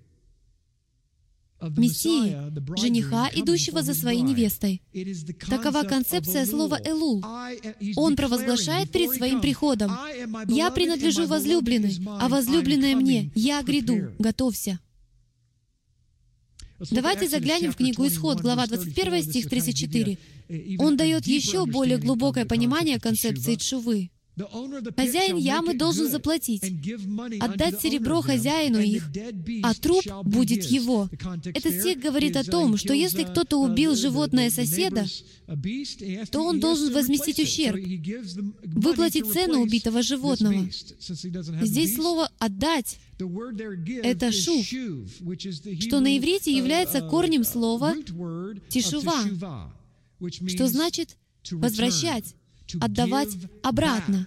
[1.61, 2.37] Мессии,
[2.79, 4.83] жениха, идущего за своей невестой.
[5.49, 7.25] Такова концепция слова «элул».
[7.97, 9.93] Он провозглашает перед своим приходом,
[10.49, 14.79] «Я принадлежу возлюбленной, а возлюбленная мне, я гряду, готовься».
[16.91, 20.19] Давайте заглянем в книгу Исход, глава 21, стих 34.
[20.79, 24.11] Он дает еще более глубокое понимание концепции Чувы.
[24.37, 26.63] Хозяин ямы должен заплатить,
[27.41, 29.09] отдать серебро хозяину их,
[29.63, 31.09] а труп будет его.
[31.45, 35.07] Этот стих говорит о том, что если кто-то убил животное соседа,
[36.33, 37.81] то он должен возместить ущерб,
[38.65, 40.69] выплатить цену убитого животного.
[41.63, 42.99] Здесь слово «отдать»—
[44.03, 47.95] это «шув», что на иврите является корнем слова
[48.69, 49.23] «тишува»,
[50.49, 51.17] что значит
[51.53, 52.35] «возвращать»,
[52.81, 53.31] отдавать
[53.63, 54.27] обратно.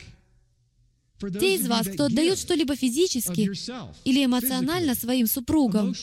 [1.19, 3.49] Те из вас, кто отдают что-либо физически
[4.03, 5.95] или эмоционально своим супругам,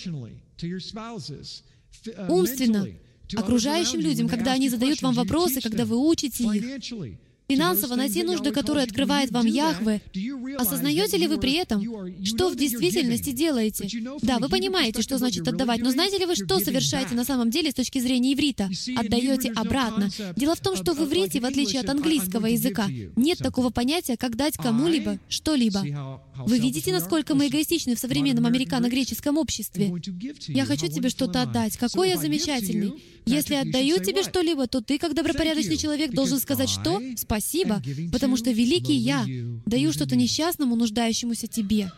[2.29, 2.89] умственно,
[3.37, 8.51] окружающим людям, когда они задают вам вопросы, когда вы учите их, финансово на те нужды,
[8.51, 10.01] которые открывает вам Яхве,
[10.59, 11.83] осознаете ли вы при этом,
[12.25, 13.89] что в действительности делаете?
[14.23, 17.71] Да, вы понимаете, что значит отдавать, но знаете ли вы, что совершаете на самом деле
[17.71, 18.71] с точки зрения иврита?
[18.97, 20.11] Отдаете обратно.
[20.37, 24.37] Дело в том, что в иврите, в отличие от английского языка, нет такого понятия, как
[24.37, 25.85] дать кому-либо что-либо.
[26.37, 29.93] Вы видите, насколько мы эгоистичны в современном американо-греческом обществе?
[30.49, 31.77] Я хочу тебе что-то отдать.
[31.77, 32.95] Какой я замечательный.
[33.27, 37.01] Если отдаю тебе что-либо, то ты, как добропорядочный человек, должен сказать что?
[37.35, 39.27] Спасибо, потому что великий я
[39.67, 41.91] даю что-то несчастному, нуждающемуся тебе.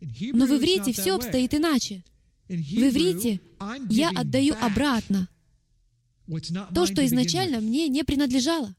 [0.00, 2.02] Но в иврите все обстоит иначе.
[2.48, 3.40] В иврите
[3.90, 5.28] я отдаю обратно
[6.74, 8.74] то, что изначально мне не принадлежало.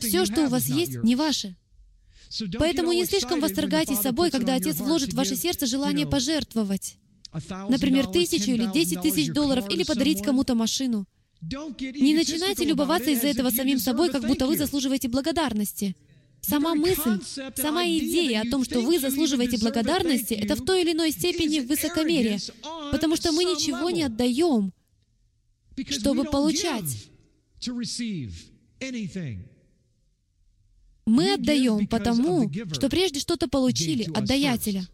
[0.00, 1.56] Все, что у вас есть, не ваше.
[2.60, 6.96] Поэтому не слишком восторгайтесь собой, когда Отец вложит в ваше сердце желание пожертвовать.
[7.68, 11.08] Например, тысячу или десять тысяч долларов, или подарить кому-то машину.
[11.40, 15.94] Не начинайте любоваться из-за этого самим собой, как будто вы заслуживаете благодарности.
[16.40, 17.20] Сама мысль,
[17.56, 22.38] сама идея о том, что вы заслуживаете благодарности, это в той или иной степени высокомерие,
[22.92, 24.72] потому что мы ничего не отдаем,
[25.90, 27.10] чтобы получать.
[31.06, 34.86] Мы отдаем потому, что прежде что-то получили от даятеля.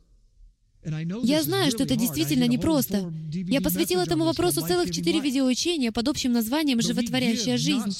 [1.22, 3.12] Я знаю, что это действительно непросто.
[3.32, 7.90] Я посвятил этому вопросу целых четыре видеоучения под общим названием «Животворящая жизнь».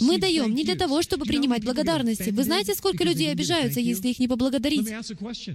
[0.00, 2.30] Мы даем не для того, чтобы принимать благодарности.
[2.30, 4.88] Вы знаете, сколько людей обижаются, если их не поблагодарить?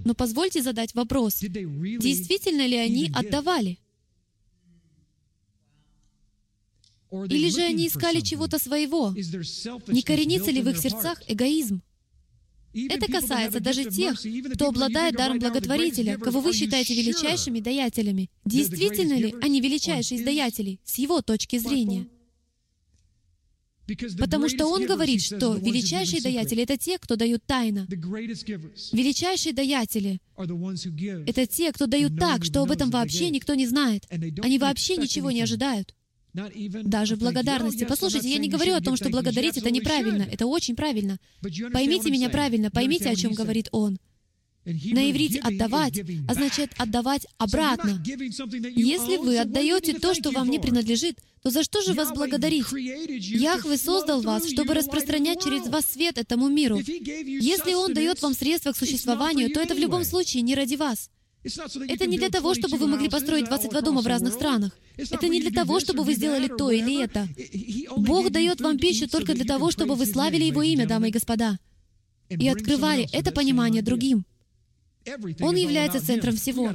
[0.04, 1.40] Но позвольте задать вопрос.
[1.40, 3.78] Действительно ли они отдавали?
[7.10, 9.12] Или же они искали чего-то своего?
[9.88, 11.82] Не коренится ли в их сердцах эгоизм?
[12.90, 14.20] Это касается даже тех,
[14.54, 18.30] кто обладает даром благотворителя, кого вы считаете величайшими даятелями.
[18.44, 22.06] Действительно ли они величайшие из даятелей с его точки зрения?
[24.18, 27.86] Потому что он говорит, что величайшие даятели— это те, кто дают тайно.
[27.88, 30.20] Величайшие даятели—
[31.26, 34.04] это те, кто дают так, что об этом вообще никто не знает.
[34.42, 35.94] Они вообще ничего не ожидают.
[36.84, 37.84] Даже благодарности.
[37.84, 40.22] Послушайте, я не говорю о том, что благодарить— это неправильно.
[40.30, 41.18] Это очень правильно.
[41.72, 43.98] Поймите меня правильно, поймите, о чем говорит Он.
[44.66, 48.02] На иврите «отдавать» означает «отдавать обратно».
[48.04, 52.66] Если вы отдаете то, что вам не принадлежит, то за что же вас благодарить?
[52.72, 56.78] Яхве создал вас, чтобы распространять через вас свет этому миру.
[56.78, 61.10] Если Он дает вам средства к существованию, то это в любом случае не ради вас.
[61.88, 64.76] Это не для того, чтобы вы могли построить 22 дома в разных странах.
[64.96, 67.28] Это не для того, чтобы вы сделали то или это.
[67.96, 71.58] Бог дает вам пищу только для того, чтобы вы славили Его имя, дамы и господа,
[72.28, 74.24] и открывали это понимание другим.
[75.40, 76.72] Он является центром всего.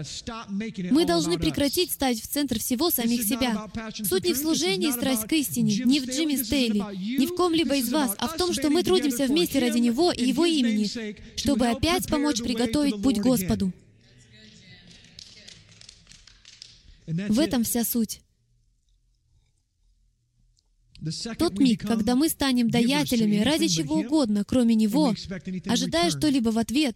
[0.89, 3.69] Мы должны прекратить ставить в центр всего самих себя.
[4.03, 6.81] Суть не в служении и страсть к истине, не в Джимми Стейли,
[7.17, 10.25] не в ком-либо из вас, а в том, что мы трудимся вместе ради Него и
[10.25, 10.89] Его имени,
[11.36, 13.73] чтобы опять помочь приготовить путь Господу.
[17.30, 18.21] В этом вся суть.
[21.39, 25.15] Тот миг, когда мы станем даятелями ради чего угодно, кроме Него,
[25.65, 26.95] ожидая что-либо в ответ,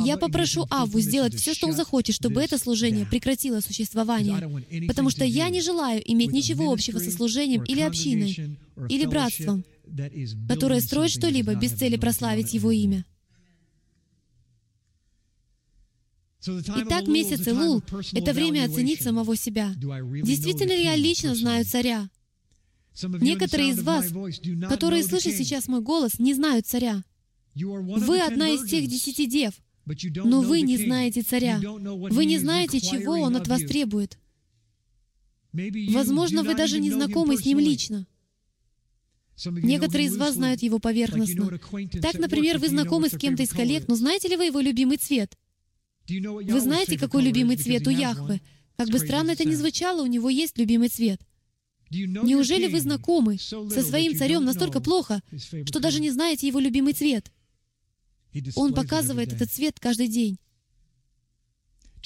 [0.00, 5.24] я попрошу Аву сделать все, что он захочет, чтобы это служение прекратило существование, потому что
[5.24, 8.58] я не желаю иметь ничего общего со служением или общиной,
[8.88, 9.64] или братством,
[10.48, 13.04] которое строит что-либо без цели прославить Его имя.
[16.46, 19.72] Итак, месяц Илул— это время оценить самого себя.
[19.74, 22.08] Действительно ли я лично знаю царя?
[23.02, 24.06] Некоторые из вас,
[24.68, 27.02] которые слышат сейчас мой голос, не знают царя.
[27.54, 31.60] Вы одна из тех десяти дев, но вы не знаете царя.
[31.60, 34.18] Вы не знаете, чего он от вас требует.
[35.52, 38.06] Возможно, вы даже не знакомы с ним лично.
[39.44, 41.58] Некоторые из вас знают его поверхностно.
[42.00, 45.36] Так, например, вы знакомы с кем-то из коллег, но знаете ли вы его любимый цвет?
[46.08, 48.40] Вы знаете, какой любимый цвет у Яхвы?
[48.76, 51.20] Как бы странно это ни звучало, у него есть любимый цвет.
[51.90, 55.22] Неужели вы знакомы со своим царем настолько плохо,
[55.66, 57.30] что даже не знаете его любимый цвет?
[58.54, 60.38] Он показывает этот цвет каждый день.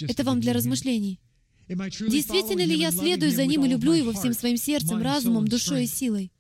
[0.00, 1.20] Это вам для размышлений.
[1.68, 5.86] Действительно ли я следую за ним и люблю его всем своим сердцем, разумом, душой и
[5.86, 6.32] силой?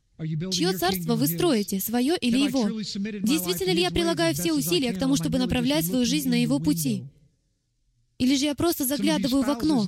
[0.50, 2.68] Чье царство вы строите, свое или его?
[2.68, 7.04] Действительно ли я прилагаю все усилия к тому, чтобы направлять свою жизнь на его пути?
[8.18, 9.86] Или же я просто заглядываю в окно.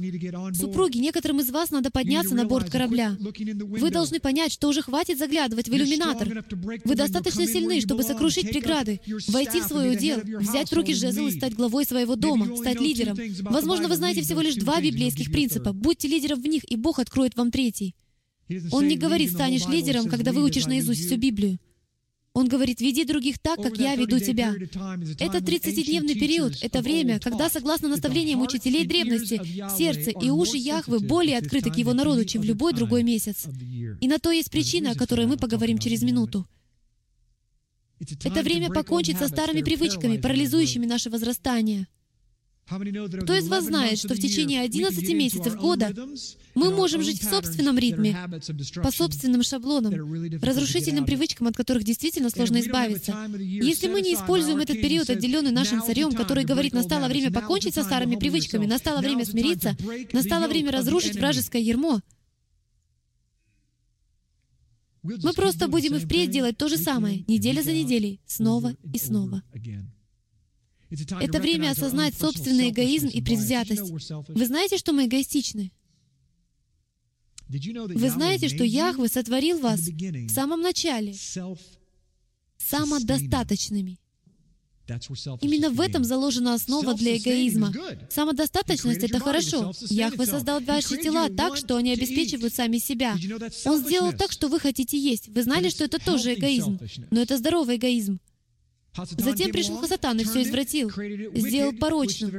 [0.55, 3.17] Супруги, некоторым из вас надо подняться на борт корабля.
[3.19, 6.45] Вы должны понять, что уже хватит заглядывать в иллюминатор.
[6.85, 11.33] Вы достаточно сильны, чтобы сокрушить преграды, войти в свой удел, взять в руки жезл и
[11.33, 13.17] стать главой своего дома, стать лидером.
[13.43, 15.73] Возможно, вы знаете всего лишь два библейских принципа.
[15.73, 17.95] Будьте лидером в них, и Бог откроет вам третий.
[18.73, 21.59] Он не говорит, станешь лидером, когда выучишь наизусть всю Библию.
[22.35, 24.53] Он говорит, веди других так, как я веду тебя.
[25.21, 29.41] Это 30-дневный период, это время, когда, согласно наставлениям учителей древности,
[29.79, 33.47] сердце и уши Яхвы более открыты к его народу, чем в любой другой месяц.
[34.01, 36.45] И на то есть причина, о которой мы поговорим через минуту.
[38.25, 41.87] Это время покончить со старыми привычками, парализующими наше возрастание.
[42.67, 45.95] Кто из вас знает, что в течение 11 месяцев года
[46.55, 48.17] мы можем жить в собственном ритме,
[48.83, 49.93] по собственным шаблонам,
[50.41, 53.15] разрушительным привычкам, от которых действительно сложно избавиться?
[53.39, 57.83] Если мы не используем этот период, отделенный нашим царем, который говорит, настало время покончить со
[57.83, 59.77] старыми привычками, настало время смириться,
[60.13, 62.01] настало время разрушить вражеское ермо,
[65.03, 69.43] мы просто будем и впредь делать то же самое, неделя за неделей, снова и снова.
[71.21, 73.91] Это время осознать собственный эгоизм и предвзятость.
[74.29, 75.73] Вы знаете, что мы эгоистичны?
[77.49, 81.15] Вы знаете, что Яхве сотворил вас в самом начале
[82.59, 83.99] самодостаточными.
[85.41, 87.73] Именно в этом заложена основа для эгоизма.
[88.11, 89.73] Самодостаточность— это хорошо.
[89.89, 93.17] Яхве создал ваши тела так, что они обеспечивают сами себя.
[93.65, 95.29] Он сделал так, что вы хотите есть.
[95.29, 96.79] Вы знали, что это тоже эгоизм.
[97.11, 98.21] Но это здоровый эгоизм.
[98.95, 102.31] Затем пришел Хасатан и все извратил, сделал порочным.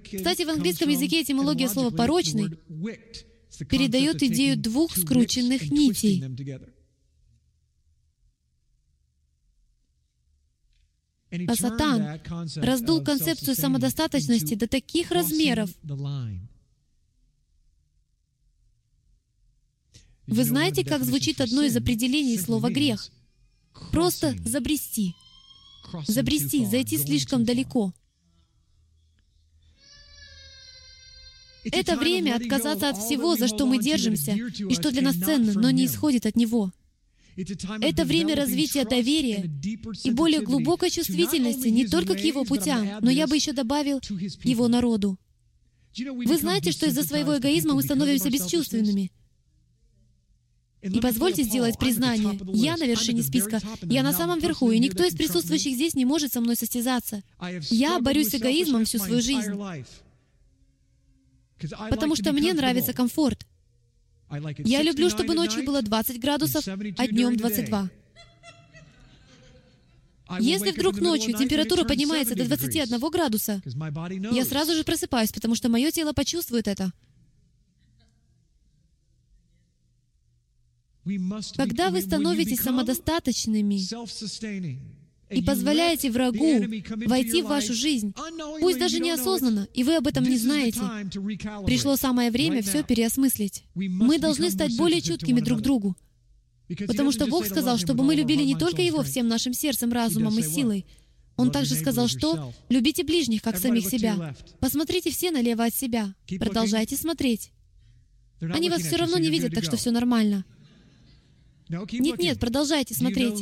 [0.00, 2.56] Кстати, в английском языке этимология слова «порочный»
[3.68, 6.24] передает идею двух скрученных нитей.
[11.48, 12.20] А Сатан
[12.56, 15.70] раздул концепцию самодостаточности до таких размеров.
[20.28, 23.10] Вы знаете, как звучит одно из определений слова «грех»?
[23.90, 25.14] Просто забрести.
[26.06, 27.92] Забрести, зайти слишком далеко.
[31.64, 35.70] Это время отказаться от всего, за что мы держимся, и что для нас ценно, но
[35.70, 36.72] не исходит от Него.
[37.80, 39.50] Это время развития доверия
[40.04, 44.00] и более глубокой чувствительности не только к Его путям, но я бы еще добавил
[44.44, 45.18] Его народу.
[45.98, 49.10] Вы знаете, что из-за своего эгоизма мы становимся бесчувственными.
[50.82, 52.38] И позвольте сделать признание.
[52.52, 53.60] Я на вершине списка.
[53.82, 57.22] Я на самом верху, и никто из присутствующих здесь не может со мной состязаться.
[57.70, 59.52] Я борюсь с эгоизмом всю свою жизнь.
[61.90, 63.46] Потому что мне нравится комфорт.
[64.58, 67.90] Я люблю, чтобы ночью было 20 градусов, а днем 22.
[70.40, 73.62] Если вдруг ночью температура поднимается до 21 градуса,
[74.32, 76.92] я сразу же просыпаюсь, потому что мое тело почувствует это.
[81.56, 83.80] Когда вы становитесь самодостаточными
[85.30, 86.64] и позволяете врагу
[87.06, 88.12] войти в вашу жизнь,
[88.60, 90.80] пусть даже неосознанно, и вы об этом не знаете,
[91.64, 93.64] пришло самое время все переосмыслить.
[93.74, 95.96] Мы должны стать более чуткими друг к другу.
[96.86, 100.42] Потому что Бог сказал, чтобы мы любили не только Его всем нашим сердцем, разумом и
[100.42, 100.86] силой.
[101.36, 104.34] Он также сказал, что «любите ближних, как самих себя».
[104.58, 106.14] Посмотрите все налево от себя.
[106.40, 107.52] Продолжайте смотреть.
[108.40, 110.44] Они вас все равно не видят, так что все нормально.
[111.68, 113.40] Нет-нет, продолжайте смотреть.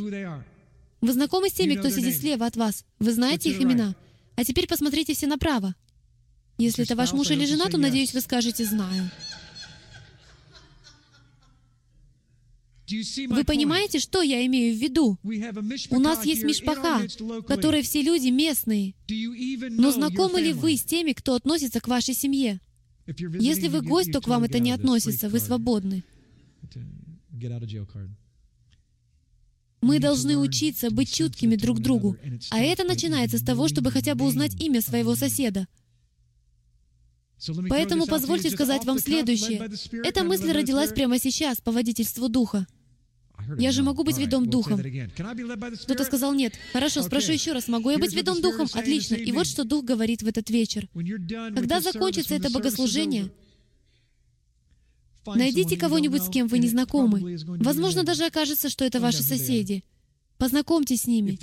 [1.01, 2.85] Вы знакомы с теми, кто сидит слева от вас?
[2.99, 3.95] Вы знаете их имена?
[4.37, 5.75] А теперь посмотрите все направо.
[6.57, 9.11] Если это ваш муж или жена, то, надеюсь, вы скажете «знаю».
[12.87, 15.19] Вы понимаете, что я имею в виду?
[15.91, 17.07] У нас есть мишпаха,
[17.47, 18.95] которые все люди местные.
[19.71, 22.61] Но знакомы ли вы с теми, кто относится к вашей семье?
[23.07, 26.05] Если вы гость, то к вам это не относится, вы свободны.
[29.81, 32.17] Мы должны учиться быть чуткими друг другу.
[32.51, 35.67] А это начинается с того, чтобы хотя бы узнать имя своего соседа.
[37.69, 39.69] Поэтому позвольте сказать вам следующее.
[40.05, 42.67] Эта мысль родилась прямо сейчас по водительству Духа.
[43.59, 44.81] Я же могу быть ведом Духом.
[44.81, 46.55] Кто-то сказал нет.
[46.73, 47.69] Хорошо, спрошу еще раз.
[47.69, 48.69] Могу я быть ведом Духом?
[48.73, 49.17] Отлично.
[49.17, 50.89] И вот что Дух говорит в этот вечер.
[51.55, 53.31] Когда закончится это богослужение,
[55.27, 57.39] Найдите кого-нибудь, с кем вы не знакомы.
[57.61, 59.85] Возможно, даже окажется, что это ваши соседи.
[60.39, 61.39] Познакомьтесь с ними.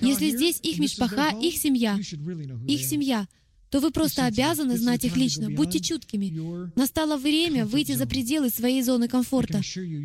[0.00, 1.98] Если здесь их мишпаха, их семья,
[2.66, 3.28] их семья,
[3.70, 5.50] то вы просто обязаны знать их лично.
[5.50, 6.72] Будьте чуткими.
[6.74, 9.60] Настало время выйти за пределы своей зоны комфорта.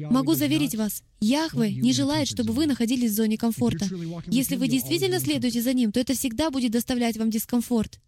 [0.10, 3.88] Могу заверить вас, Яхве не желает, чтобы вы находились в зоне комфорта.
[4.28, 8.00] Если вы действительно следуете за Ним, то это всегда будет доставлять вам дискомфорт.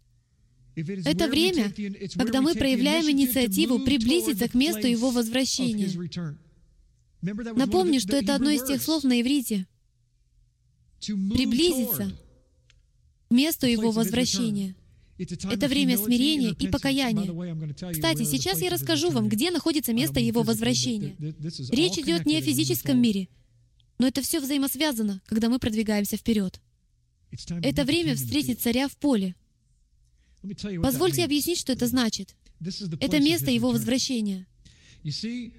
[0.78, 1.73] Это время,
[2.15, 5.89] когда мы проявляем инициативу приблизиться к месту Его возвращения.
[7.21, 9.65] Напомню, что это одно из тех слов на иврите.
[10.99, 12.15] Приблизиться
[13.28, 14.75] к месту Его возвращения.
[15.17, 17.91] Это время смирения и покаяния.
[17.91, 21.15] Кстати, сейчас я расскажу вам, где находится место Его возвращения.
[21.71, 23.30] Речь идет не о физическом мире,
[23.97, 26.61] но это все взаимосвязано, когда мы продвигаемся вперед.
[27.63, 29.36] Это время встретить царя в поле—
[30.82, 32.36] Позвольте объяснить, что это значит.
[33.00, 34.48] Это место его возвращения.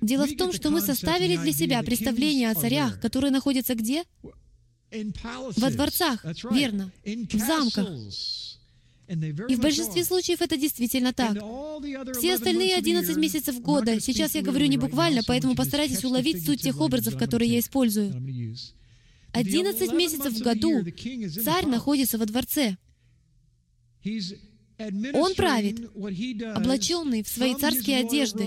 [0.00, 4.04] Дело в том, что мы составили для себя представление о царях, которые находятся где?
[4.90, 7.88] Во дворцах, верно, в замках.
[9.08, 11.32] И в большинстве случаев это действительно так.
[12.18, 16.80] Все остальные 11 месяцев года, сейчас я говорю не буквально, поэтому постарайтесь уловить суть тех
[16.80, 18.12] образов, которые я использую.
[19.32, 20.84] 11 месяцев в году
[21.42, 22.76] царь находится во дворце.
[24.78, 25.80] Он правит,
[26.54, 28.44] облаченный в свои царские одежды.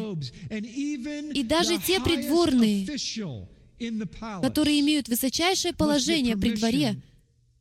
[1.33, 2.87] И даже те придворные,
[4.41, 7.01] которые имеют высочайшее положение при дворе,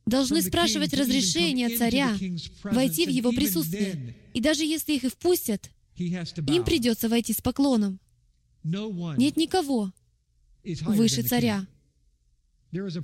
[0.05, 2.15] должны спрашивать разрешения царя
[2.63, 4.15] войти в его присутствие.
[4.33, 7.99] И даже если их и впустят, им придется войти с поклоном.
[8.63, 9.91] Нет никого
[10.63, 11.67] выше царя.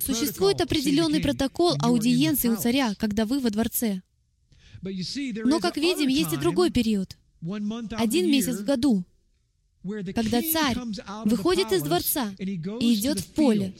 [0.00, 4.00] Существует определенный протокол аудиенции у царя, когда вы во дворце.
[4.82, 7.16] Но, как видим, есть и другой период.
[7.92, 9.04] Один месяц в году,
[10.14, 10.76] когда царь
[11.24, 13.74] выходит из дворца и идет в поле.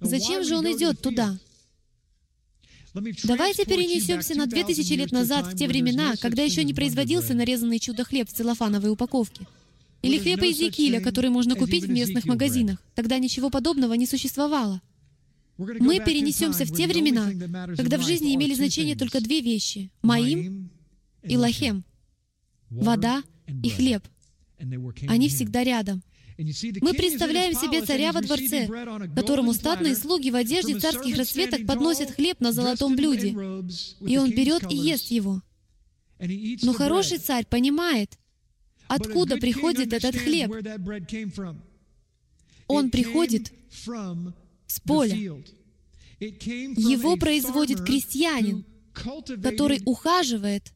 [0.00, 1.38] Зачем же он идет туда?
[3.24, 8.28] Давайте перенесемся на 2000 лет назад, в те времена, когда еще не производился нарезанный чудо-хлеб
[8.28, 9.46] в целлофановой упаковке.
[10.02, 12.80] Или хлеб из Екиля, который можно купить в местных магазинах.
[12.94, 14.80] Тогда ничего подобного не существовало.
[15.56, 17.30] Мы перенесемся в те времена,
[17.76, 20.70] когда в жизни имели значение только две вещи— Маим
[21.22, 21.84] и Лахем—
[22.70, 23.22] вода
[23.62, 24.02] и хлеб.
[25.08, 26.02] Они всегда рядом.
[26.36, 28.66] Мы представляем себе царя во дворце,
[29.14, 33.28] которому статные слуги в одежде царских расцветок подносят хлеб на золотом блюде,
[34.00, 35.42] и он берет и ест его.
[36.18, 38.18] Но хороший царь понимает,
[38.88, 40.50] откуда приходит этот хлеб.
[42.66, 43.52] Он приходит
[44.66, 45.14] с поля.
[46.20, 48.64] Его производит крестьянин,
[49.42, 50.72] который ухаживает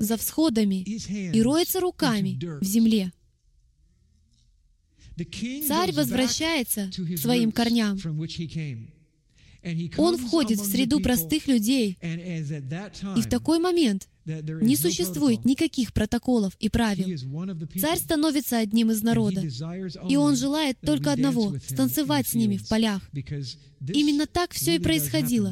[0.00, 3.12] за всходами и роется руками в земле.
[5.66, 7.98] Царь возвращается к своим корням.
[9.96, 11.98] Он входит в среду простых людей.
[12.02, 17.06] И в такой момент не существует никаких протоколов и правил.
[17.80, 19.42] Царь становится одним из народа,
[20.08, 23.02] и он желает только одного— станцевать с ними в полях.
[23.92, 25.50] Именно так все и происходило.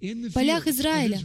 [0.00, 1.20] В полях Израиля,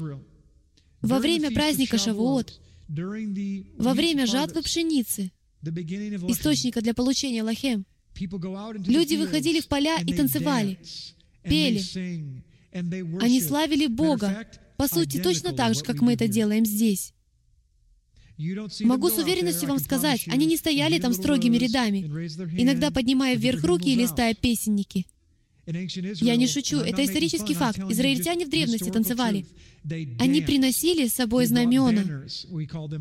[1.02, 5.32] во время праздника Шавуот, во время жатвы пшеницы,
[5.64, 7.86] источника для получения лахем,
[8.16, 10.78] люди выходили в поля и танцевали,
[11.44, 11.82] пели.
[13.22, 14.48] Они славили Бога,
[14.78, 17.14] по сути, точно так же, как мы это делаем здесь.
[18.82, 22.00] Могу с уверенностью вам сказать, они не стояли там строгими рядами,
[22.60, 25.06] иногда поднимая вверх руки и листая песенники.
[25.66, 27.80] Я не шучу, это исторический факт.
[27.90, 29.46] Израильтяне в древности танцевали.
[30.20, 32.26] Они приносили с собой знамена,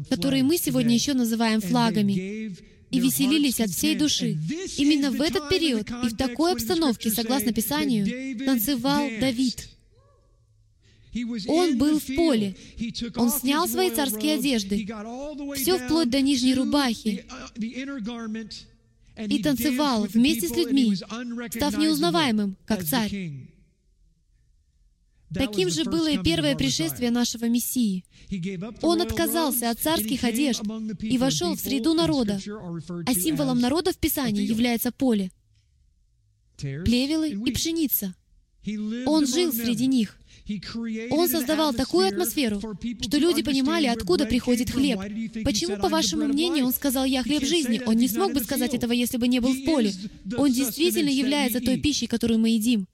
[0.08, 2.54] которые мы сегодня еще называем флагами,
[2.92, 4.38] и веселились от всей души.
[4.76, 9.68] Именно в этот период и в такой обстановке, согласно Писанию, танцевал Давид.
[11.48, 12.54] Он был в поле.
[13.16, 14.86] Он снял свои царские одежды,
[15.56, 17.24] все вплоть до нижней рубахи,
[19.16, 20.94] и танцевал вместе с людьми,
[21.50, 23.30] став неузнаваемым, как царь.
[25.34, 28.04] Таким же было и первое пришествие нашего Мессии.
[28.82, 30.62] Он отказался от царских одежд
[31.00, 32.40] и вошел в среду народа,
[33.06, 35.30] а символом народа в Писании является поле,
[36.56, 38.14] плевелы и пшеница.
[39.06, 40.18] Он жил среди них.
[41.10, 42.60] Он создавал такую атмосферу,
[43.00, 44.98] что люди понимали, откуда приходит хлеб.
[45.44, 47.80] Почему, по вашему мнению, он сказал «Я хлеб жизни»?
[47.86, 49.92] Он не смог бы сказать этого, если бы не был в поле.
[50.36, 52.86] Он действительно является той пищей, которую мы едим.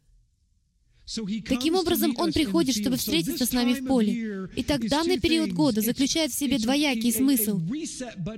[1.48, 4.48] Таким образом, Он приходит, чтобы встретиться с нами в поле.
[4.56, 7.60] Итак, данный период года заключает в себе двоякий смысл.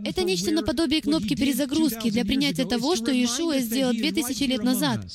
[0.04, 5.06] Это нечто наподобие кнопки перезагрузки для принятия того, что Иешуа сделал 2000 лет назад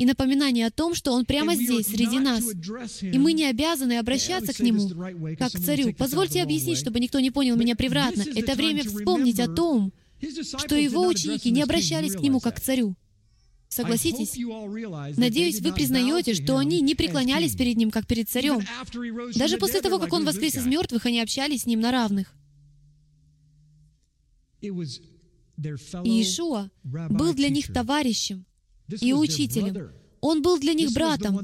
[0.00, 2.42] и напоминание о том, что Он прямо здесь, среди нас.
[3.02, 4.88] И мы не обязаны обращаться к Нему,
[5.38, 5.94] как к Царю.
[5.94, 8.24] Позвольте объяснить, чтобы никто не понял меня превратно.
[8.34, 9.92] Это время вспомнить о том,
[10.58, 12.96] что Его ученики не обращались к Нему как к Царю.
[13.70, 14.36] Согласитесь?
[15.16, 18.60] Надеюсь, вы признаете, что они не преклонялись перед Ним, как перед Царем.
[19.36, 22.34] Даже после того, как Он воскрес из мертвых, они общались с Ним на равных.
[24.60, 28.44] Иешуа был для них товарищем,
[29.00, 29.92] и учителем.
[30.20, 31.36] Он был для них братом.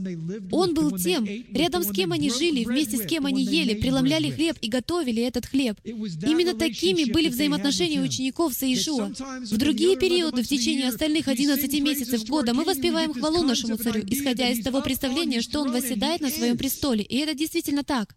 [0.52, 4.56] Он был тем, рядом с кем они жили, вместе с кем они ели, преломляли хлеб
[4.60, 5.78] и готовили этот хлеб.
[5.84, 9.12] Именно такими были взаимоотношения учеников с Иешуа.
[9.50, 14.48] В другие периоды, в течение остальных 11 месяцев года, мы воспеваем хвалу нашему царю, исходя
[14.50, 17.02] из того представления, что он восседает на своем престоле.
[17.02, 18.14] И это действительно так.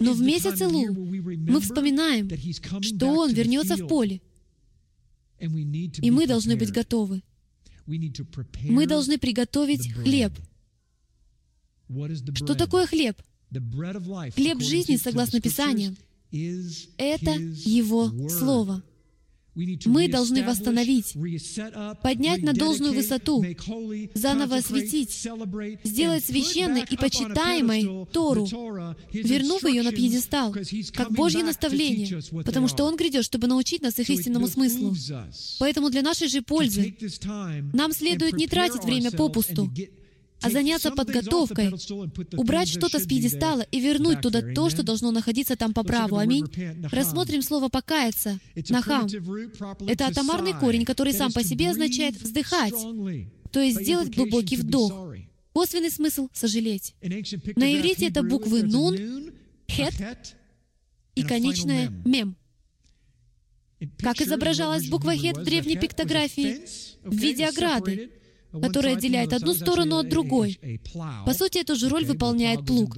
[0.00, 2.30] Но в месяц Илу мы вспоминаем,
[2.82, 4.20] что он вернется в поле.
[5.40, 7.22] И мы должны быть готовы.
[7.86, 10.32] Мы должны приготовить хлеб.
[12.34, 13.20] Что такое хлеб?
[13.50, 15.96] Хлеб жизни, согласловно Писанию,
[16.96, 18.82] это Его Слово
[19.54, 21.14] мы должны восстановить,
[22.02, 23.44] поднять на должную высоту,
[24.14, 25.28] заново осветить,
[25.84, 28.46] сделать священной и почитаемой Тору,
[29.12, 30.54] вернув ее на пьедестал,
[30.92, 34.94] как Божье наставление, потому что Он грядет, чтобы научить нас их истинному смыслу.
[35.58, 36.96] Поэтому для нашей же пользы
[37.72, 39.70] нам следует не тратить время попусту,
[40.44, 41.72] а заняться подготовкой,
[42.36, 46.18] убрать что-то с пьедестала и вернуть туда то, что должно находиться там по праву.
[46.18, 46.46] Аминь.
[46.92, 48.38] Рассмотрим слово «покаяться».
[48.68, 49.06] Нахам.
[49.86, 52.74] Это атомарный корень, который сам по себе означает «вздыхать»,
[53.52, 55.14] то есть сделать глубокий вдох.
[55.52, 56.94] Косвенный смысл— сожалеть.
[57.00, 59.32] На иврите это буквы «нун»,
[59.68, 59.94] «хет»
[61.14, 62.36] и конечное «мем».
[63.98, 66.62] Как изображалась буква «хет» в древней пиктографии?
[67.04, 68.10] В виде ограды,
[68.62, 70.58] которая отделяет одну сторону от другой.
[71.26, 72.96] По сути, эту же роль выполняет плуг.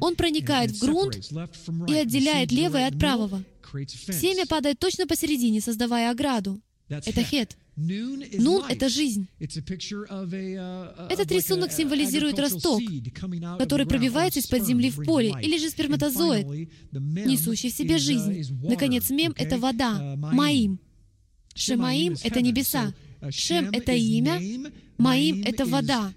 [0.00, 1.30] Он проникает в грунт
[1.88, 3.42] и отделяет левое от правого.
[3.86, 6.60] Семя падает точно посередине, создавая ограду.
[6.88, 7.56] Это хет.
[7.76, 9.28] Нун— это жизнь.
[9.40, 12.82] Uh, Этот рисунок символизирует росток,
[13.58, 18.58] который пробивается из-под земли в поле, или же сперматозоид, несущий в себе жизнь.
[18.62, 20.78] Наконец, мем— это вода, Uh, маим.
[21.54, 22.92] Шемаим— это небеса.
[23.28, 24.40] Шем— это имя,
[24.98, 26.12] Маим— это вода.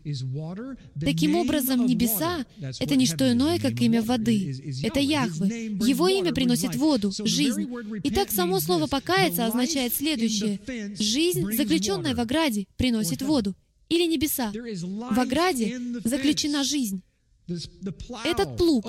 [0.99, 2.45] Таким образом, небеса—
[2.79, 4.81] это не что иное, как имя воды.
[4.83, 5.65] Это Яхве.
[5.67, 7.69] Его имя приносит воду, жизнь.
[8.03, 10.59] Итак, само слово «покаяться» означает следующее.
[10.99, 13.55] Жизнь, заключенная в ограде, приносит воду.
[13.89, 14.51] Или небеса.
[14.51, 17.03] В ограде заключена жизнь.
[18.23, 18.85] Этот плуг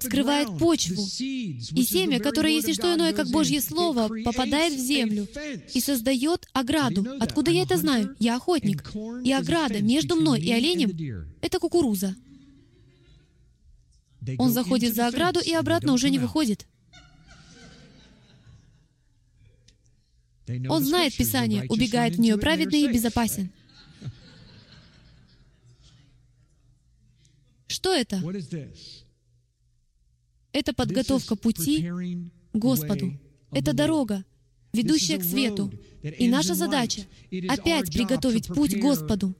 [0.00, 5.26] скрывает почву, и семя, которое не что иное, как Божье Слово, попадает в землю
[5.74, 7.06] и создает ограду.
[7.18, 8.14] Откуда я это знаю?
[8.20, 8.92] Я охотник.
[9.24, 12.14] И ограда между мной и оленем— это кукуруза.
[14.38, 16.66] Он заходит за ограду и обратно уже не выходит.
[20.68, 23.50] Он знает Писание, убегает в нее праведный и безопасен.
[27.78, 28.20] Что это?
[30.52, 31.88] Это подготовка пути
[32.52, 33.16] к Господу.
[33.52, 34.24] Это дорога,
[34.72, 35.72] ведущая к свету.
[36.02, 37.02] И наша задача—
[37.48, 39.36] опять приготовить путь к Господу.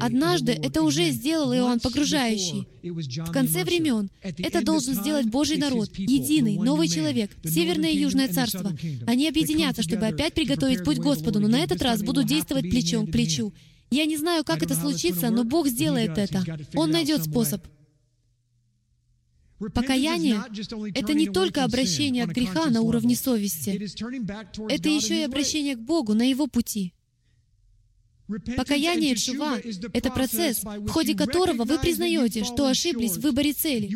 [0.00, 2.66] Однажды это уже сделал Иоанн Погружающий.
[2.82, 8.76] В конце времен это должен сделать Божий народ, единый, новый человек, Северное и Южное Царство.
[9.06, 13.12] Они объединятся, чтобы опять приготовить путь Господу, но на этот раз будут действовать плечом к
[13.12, 13.52] плечу.
[13.92, 16.42] Я не знаю, как это случится, но Бог сделает это.
[16.74, 17.62] Он найдет способ.
[19.74, 20.42] Покаяние—
[20.94, 23.70] это не только обращение от греха на уровне совести.
[24.68, 26.94] Это еще и обращение к Богу на Его пути.
[28.56, 29.58] Покаяние Чува—
[29.92, 33.90] это процесс, в ходе которого вы признаете, что ошиблись в выборе цели,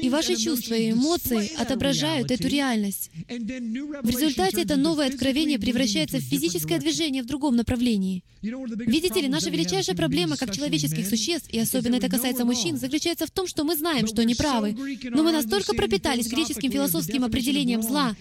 [0.00, 3.10] и ваши чувства и эмоции отображают эту реальность.
[3.28, 8.22] В результате это новое откровение превращается в физическое движение в другом направлении.
[8.42, 13.30] Видите ли, наша величайшая проблема как человеческих существ, и особенно это касается мужчин, заключается в
[13.30, 14.76] том, что мы знаем, что они правы,
[15.10, 18.16] но мы настолько пропитались греческим философским определением зла,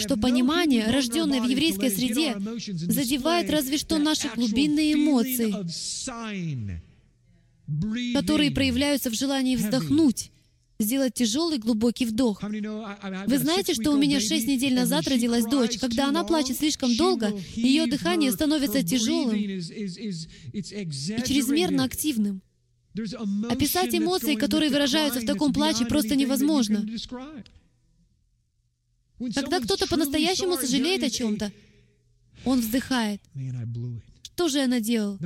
[0.00, 2.36] что понимание, рожденное в еврейской среде,
[2.92, 5.52] задевает разве что наши глубинные эмоции,
[8.14, 10.30] которые проявляются в желании вздохнуть,
[10.78, 12.42] сделать тяжелый глубокий вдох.
[12.42, 15.78] Вы знаете, что у меня шесть недель назад родилась дочь.
[15.78, 19.60] Когда она плачет слишком долго, ее дыхание становится тяжелым и
[21.24, 22.42] чрезмерно активным.
[23.50, 26.86] Описать эмоции, которые выражаются в таком плаче, просто невозможно.
[29.34, 31.52] Когда кто-то по-настоящему сожалеет о чем-то,
[32.44, 33.20] он вздыхает.
[34.36, 35.18] Что же я наделал?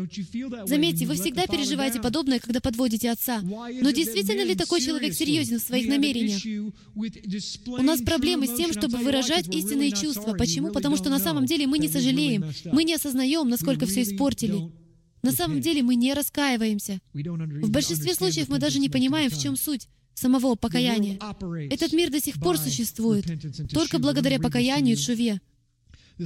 [0.67, 3.41] Заметьте, вы всегда переживаете подобное, когда подводите отца.
[3.43, 6.41] Но действительно ли такой человек серьезен в своих намерениях?
[7.67, 10.35] У нас проблемы с тем, чтобы выражать истинные чувства.
[10.35, 10.71] Почему?
[10.71, 14.71] Потому что на самом деле мы не сожалеем, мы не осознаем, насколько все испортили.
[15.23, 17.01] На самом деле мы не раскаиваемся.
[17.13, 21.19] В большинстве случаев мы даже не понимаем, в чем суть самого покаяния.
[21.69, 23.25] Этот мир до сих пор существует
[23.73, 25.41] только благодаря покаянию и шуве.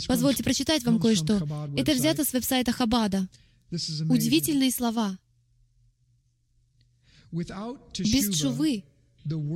[0.06, 1.46] Позвольте прочитать вам кое-что.
[1.76, 3.28] Это взято с веб-сайта Хабада.
[3.70, 5.18] Удивительные слова.
[7.32, 8.84] Без чувы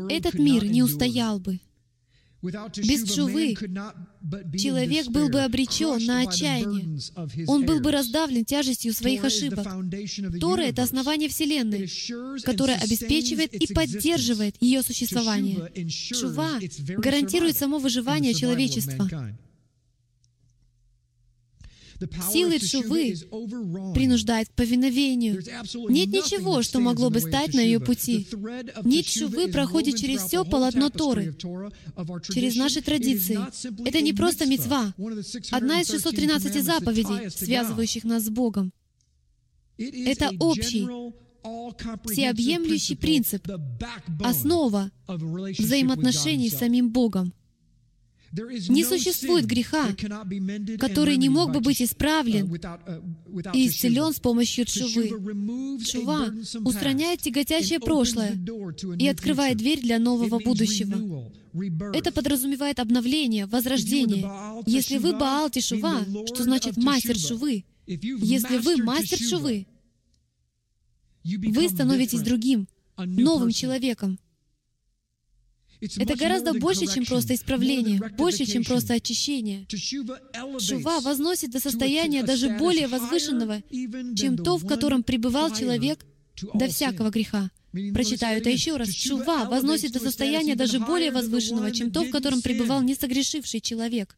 [0.09, 1.61] этот мир не устоял бы.
[2.41, 7.01] Без чувы человек был бы обречен на отчаяние.
[7.49, 9.66] Он был бы раздавлен тяжестью своих ошибок.
[10.41, 11.91] Тора— это основание Вселенной,
[12.43, 15.89] которое обеспечивает и поддерживает ее существование.
[15.89, 16.61] Чува
[16.97, 19.09] гарантирует само выживание человечества.
[22.32, 23.16] Силы Чувы
[23.94, 25.42] принуждает к повиновению.
[25.88, 28.26] Нет ничего, что могло бы стать на ее пути.
[28.84, 31.34] Нить Чувы проходит через все полотно Торы,
[32.32, 33.38] через наши традиции.
[33.86, 34.94] Это не просто мецва,
[35.51, 38.72] одна из 613 заповедей, связывающих нас с Богом.
[39.76, 40.86] Это общий,
[42.05, 43.46] всеобъемлющий принцип,
[44.20, 47.32] основа взаимоотношений с самим Богом.
[48.32, 49.88] Не существует греха,
[50.78, 52.52] который не мог бы быть исправлен
[53.54, 55.08] и исцелен с помощью чувы.
[55.84, 56.28] Чува
[56.64, 58.38] устраняет тяготящее прошлое
[58.98, 61.32] и открывает дверь для нового будущего.
[61.94, 64.30] Это подразумевает обновление, возрождение.
[64.66, 67.64] Если вы Баал Тишува, что значит мастер Шувы?
[67.86, 69.66] Если вы мастер Шувы,
[71.24, 74.18] вы становитесь другим, новым человеком.
[75.80, 79.66] Это гораздо больше, чем просто исправление, больше, чем просто очищение.
[80.58, 83.62] Шува возносит до состояния даже более возвышенного,
[84.16, 86.04] чем то, в котором пребывал человек
[86.54, 87.50] до всякого греха.
[87.94, 88.92] Прочитаю это еще раз.
[88.92, 94.16] Шува возносит до состояния даже более возвышенного, чем то, в котором пребывал несогрешивший человек.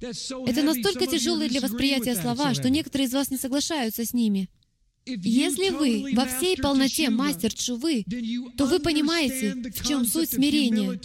[0.00, 4.48] Это настолько тяжелые для восприятия слова, что некоторые из вас не соглашаются с ними.
[5.06, 8.04] Если вы во всей полноте мастер чувы,
[8.56, 10.98] то вы понимаете, в чем суть смирения.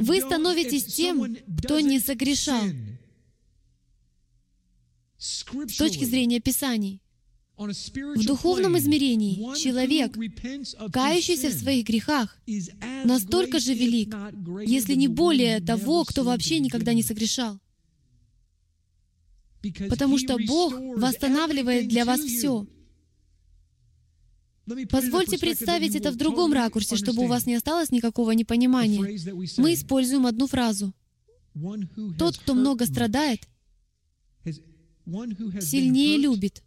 [0.00, 2.62] Вы становитесь тем, кто не согрешал.
[5.18, 5.44] С
[5.76, 7.00] точки зрения Писаний.
[7.56, 10.16] В духовном измерении человек,
[10.92, 12.38] кающийся в своих грехах,
[13.04, 14.14] настолько же велик,
[14.64, 17.58] если не более того, кто вообще никогда не согрешал.
[19.88, 22.66] Потому что Бог восстанавливает для вас все.
[24.90, 29.00] Позвольте представить это в другом ракурсе, чтобы у вас не осталось никакого непонимания.
[29.56, 30.92] Мы используем одну фразу.
[32.18, 33.48] Тот, кто много страдает,
[35.60, 36.62] сильнее любит.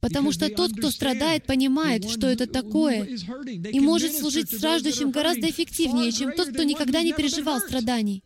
[0.00, 6.12] Потому что тот, кто страдает, понимает, что это такое, и может служить страждущим гораздо эффективнее,
[6.12, 8.22] чем тот, кто никогда не переживал страданий.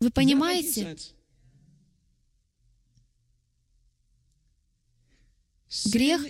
[0.00, 0.96] Вы понимаете?
[5.92, 6.22] Грех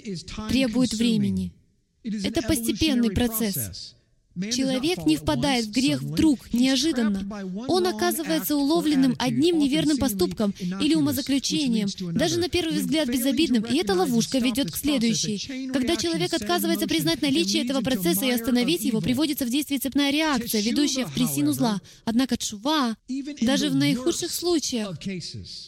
[0.49, 1.55] требует времени.
[2.03, 3.95] Это постепенный процесс.
[4.37, 7.26] Человек не впадает в грех вдруг, неожиданно.
[7.68, 13.95] Он оказывается уловленным одним неверным поступком или умозаключением, даже на первый взгляд безобидным, и эта
[13.95, 15.68] ловушка ведет к следующей.
[15.72, 20.62] Когда человек отказывается признать наличие этого процесса и остановить его, приводится в действие цепная реакция,
[20.62, 21.81] ведущая в трясину зла.
[22.05, 22.97] Однако чува,
[23.43, 24.99] даже в наихудших случаях,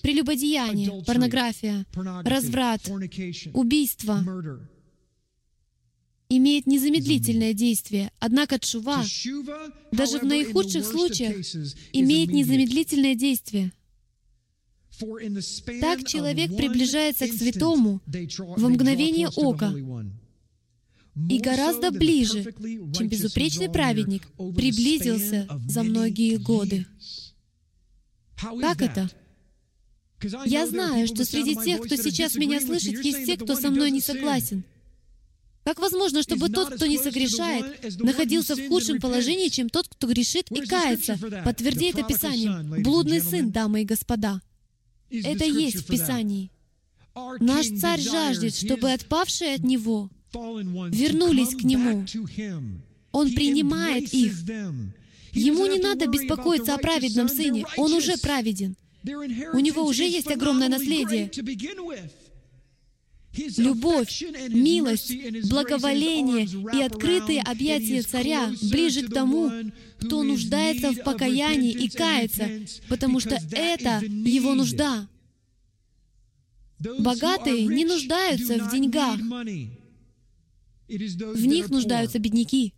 [0.02, 1.84] прелюбодеяние, порнография,
[2.24, 2.80] разврат,
[3.52, 4.24] убийство,
[6.36, 9.04] имеет незамедлительное действие, однако чува,
[9.90, 11.36] даже в наихудших случаях,
[11.92, 13.72] имеет незамедлительное действие.
[15.80, 18.00] Так человек приближается к святому
[18.38, 19.74] во мгновение ока
[21.28, 22.44] и гораздо ближе,
[22.96, 26.86] чем безупречный праведник приблизился за многие годы.
[28.60, 29.10] Как это?
[30.46, 34.00] Я знаю, что среди тех, кто сейчас меня слышит, есть те, кто со мной не
[34.00, 34.64] согласен.
[35.64, 40.50] Как возможно, чтобы тот, кто не согрешает, находился в худшем положении, чем тот, кто грешит
[40.50, 41.18] и кается?
[41.44, 42.82] Подтверди это Писанием.
[42.82, 44.40] Блудный сын, дамы и господа.
[45.10, 46.50] Это есть в Писании.
[47.40, 52.06] Наш царь жаждет, чтобы отпавшие от него вернулись к нему.
[53.12, 54.34] Он принимает их.
[55.32, 57.66] Ему не надо беспокоиться о праведном сыне.
[57.76, 58.76] Он уже праведен.
[59.04, 61.30] У него уже есть огромное наследие
[63.34, 65.12] любовь, милость,
[65.48, 69.50] благоволение и открытые объятия царя ближе к тому,
[70.00, 72.48] кто нуждается в покаянии и кается,
[72.88, 75.08] потому что это его нужда.
[76.98, 79.18] Богатые не нуждаются в деньгах.
[80.88, 82.74] В них нуждаются бедняки.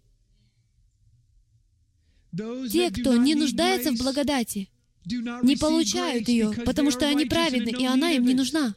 [2.71, 4.69] Те, кто не нуждается в благодати,
[5.05, 8.75] не получают ее, потому что они праведны, и она им не нужна.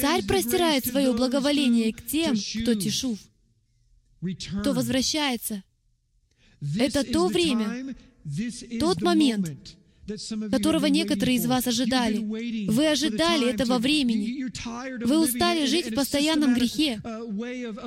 [0.00, 3.18] Царь простирает свое благоволение к тем, кто тишув,
[4.60, 5.62] кто возвращается.
[6.78, 7.94] Это то время,
[8.80, 9.76] тот момент,
[10.50, 12.18] которого некоторые из вас ожидали.
[12.68, 14.46] Вы ожидали этого времени.
[15.04, 17.00] Вы устали жить в постоянном грехе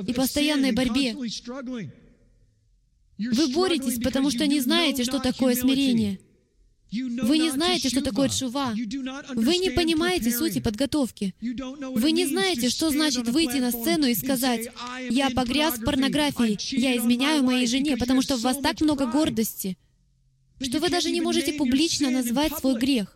[0.08, 1.16] и постоянной борьбе.
[3.18, 6.20] Вы боретесь, потому что не знаете, что такое смирение.
[6.92, 8.74] Вы не знаете, что такое чува.
[9.36, 11.36] Вы не понимаете сути подготовки.
[11.42, 14.68] Вы не знаете, что значит выйти на сцену и сказать,
[15.10, 19.78] «Я погряз в порнографии, я изменяю моей жене, потому что в вас так много гордости,
[20.62, 23.16] что вы даже не можете публично назвать свой грех».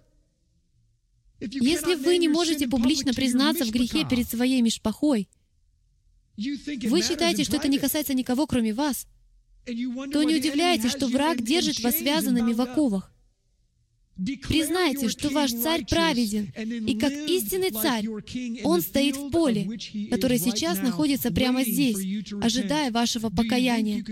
[1.40, 5.28] Если вы не можете публично признаться в грехе перед своей мишпахой,
[6.38, 9.08] вы считаете, что это не касается никого, кроме вас,
[9.66, 13.13] то не удивляйтесь, что враг держит вас связанными в оковах.
[14.16, 16.52] Признайте, что ваш царь праведен,
[16.86, 18.08] и как истинный царь,
[18.64, 19.68] он стоит в поле,
[20.12, 21.98] которое сейчас находится прямо здесь,
[22.42, 24.04] ожидая вашего покаяния.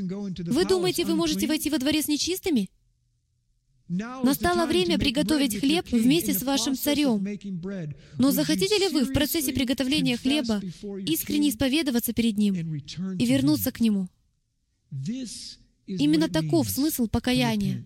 [0.47, 2.69] Вы думаете, вы можете войти во дворец нечистыми?
[3.87, 7.27] Настало время приготовить хлеб вместе с вашим царем.
[8.17, 10.61] Но захотите ли вы в процессе приготовления хлеба
[11.05, 14.07] искренне исповедоваться перед ним и вернуться к нему?
[15.85, 17.85] Именно таков смысл покаяния.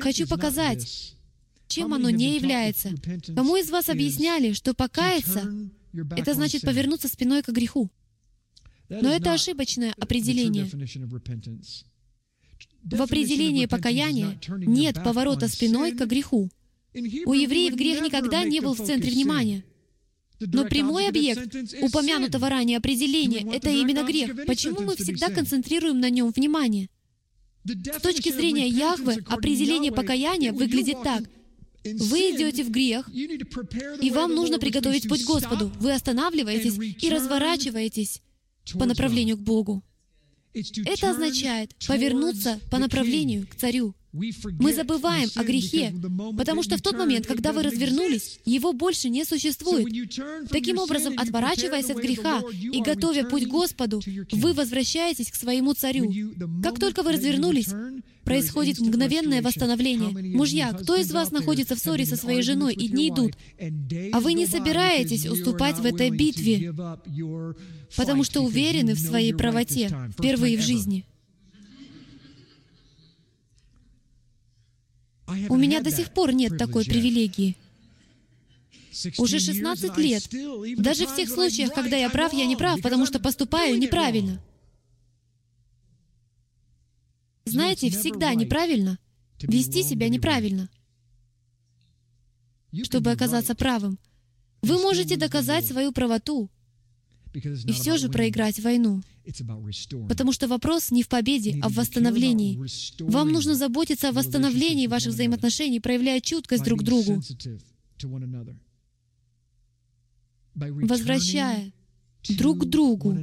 [0.00, 1.16] Хочу показать,
[1.68, 2.94] чем оно не является.
[3.34, 5.52] Кому из вас объясняли, что покаяться—
[6.16, 7.90] это значит повернуться спиной к греху?
[8.88, 10.64] Но это ошибочное определение.
[12.84, 16.50] В определении покаяния нет поворота спиной к греху.
[16.94, 19.64] У евреев грех никогда не был в центре внимания.
[20.40, 24.46] Но прямой объект упомянутого ранее определения— это именно грех.
[24.46, 26.88] Почему мы всегда концентрируем на нем внимание?
[27.68, 31.24] С точки зрения Яхвы, определение покаяния выглядит так.
[31.84, 35.70] Вы идете в грех, и вам нужно приготовить путь Господу.
[35.78, 38.22] Вы останавливаетесь и разворачиваетесь
[38.78, 39.82] по направлению к Богу.
[40.54, 43.94] Это означает повернуться по направлению к Царю.
[44.12, 45.94] Мы забываем о грехе,
[46.36, 49.88] потому что в тот момент, когда вы развернулись, его больше не существует.
[50.50, 54.00] Таким образом, отворачиваясь от греха и готовя путь Господу,
[54.32, 56.10] вы возвращаетесь к своему царю.
[56.62, 57.68] Как только вы развернулись,
[58.24, 60.36] происходит мгновенное восстановление.
[60.36, 63.32] Мужья, кто из вас находится в ссоре со своей женой, и дни идут,
[64.12, 66.74] а вы не собираетесь уступать в этой битве,
[67.96, 71.04] потому что уверены в своей правоте впервые в жизни?
[75.48, 77.56] У меня до сих пор нет такой привилегии.
[79.18, 80.28] Уже 16 лет.
[80.76, 84.42] Даже в тех случаях, когда я прав, я не прав, потому что поступаю неправильно.
[87.44, 88.98] Знаете, всегда неправильно
[89.40, 90.68] вести себя неправильно,
[92.82, 93.98] чтобы оказаться правым.
[94.62, 96.50] Вы можете доказать свою правоту
[97.34, 99.02] и все же проиграть войну.
[100.08, 102.58] Потому что вопрос не в победе, а в восстановлении.
[103.00, 107.22] Вам нужно заботиться о восстановлении ваших взаимоотношений, проявляя чуткость друг к другу,
[110.54, 111.72] возвращая
[112.28, 113.16] друг к другу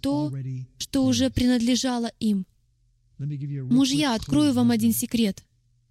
[0.00, 0.32] то,
[0.78, 2.46] что уже принадлежало им.
[3.18, 5.44] Мужья, открою вам один секрет.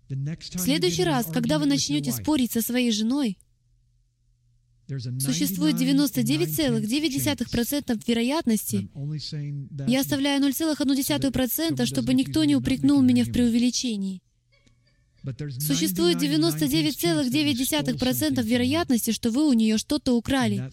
[0.10, 3.38] В следующий раз, когда вы начнете спорить со своей женой,
[5.20, 8.90] Существует 99,9% вероятности.
[9.88, 14.22] Я оставляю 0,1%, чтобы никто не упрекнул меня в преувеличении.
[15.60, 20.70] Существует 99,9% вероятности, что вы у нее что-то украли.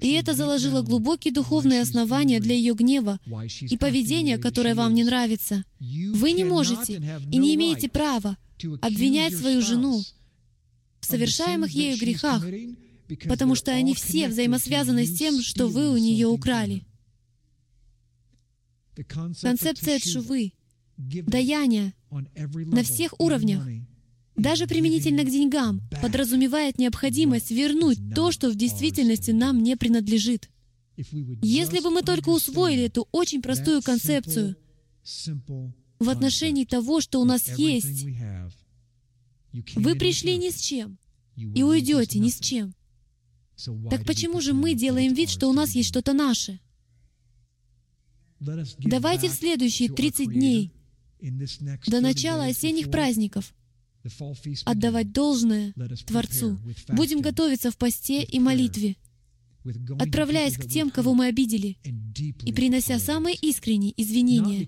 [0.00, 3.20] И это заложило глубокие духовные основания для ее гнева
[3.60, 5.64] и поведения, которое вам не нравится.
[5.80, 8.36] Вы не можете и не имеете права
[8.80, 10.00] обвинять свою жену
[11.00, 12.44] в совершаемых ею грехах,
[13.28, 16.84] потому что они все взаимосвязаны с тем, что вы у нее украли.
[19.40, 20.52] Концепция тшувы,
[20.96, 23.66] даяния на всех уровнях,
[24.36, 30.48] даже применительно к деньгам, подразумевает необходимость вернуть то, что в действительности нам не принадлежит.
[30.96, 34.56] Если бы мы только усвоили эту очень простую концепцию
[35.98, 38.06] в отношении того, что у нас есть,
[39.74, 40.98] вы пришли ни с чем
[41.36, 42.74] и уйдете ни с чем.
[43.90, 46.60] Так почему же мы делаем вид, что у нас есть что-то наше?
[48.40, 50.72] Давайте в следующие 30 дней,
[51.86, 53.54] до начала осенних праздников,
[54.64, 55.72] отдавать должное
[56.06, 56.58] Творцу.
[56.88, 58.96] Будем готовиться в посте и молитве,
[59.98, 61.78] отправляясь к тем, кого мы обидели,
[62.44, 64.66] и принося самые искренние извинения.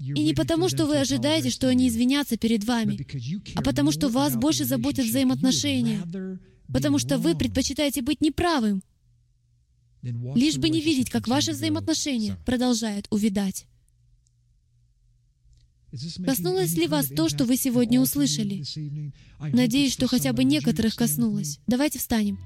[0.00, 2.98] И не потому, что вы ожидаете, что они извинятся перед вами,
[3.54, 6.00] а потому что вас больше заботят взаимоотношения,
[6.72, 8.82] потому что вы предпочитаете быть неправым,
[10.02, 13.66] лишь бы не видеть, как ваши взаимоотношения продолжают увидать.
[16.24, 18.64] Коснулось ли вас то, что вы сегодня услышали?
[19.40, 21.58] Надеюсь, что хотя бы некоторых коснулось.
[21.66, 22.38] Давайте встанем.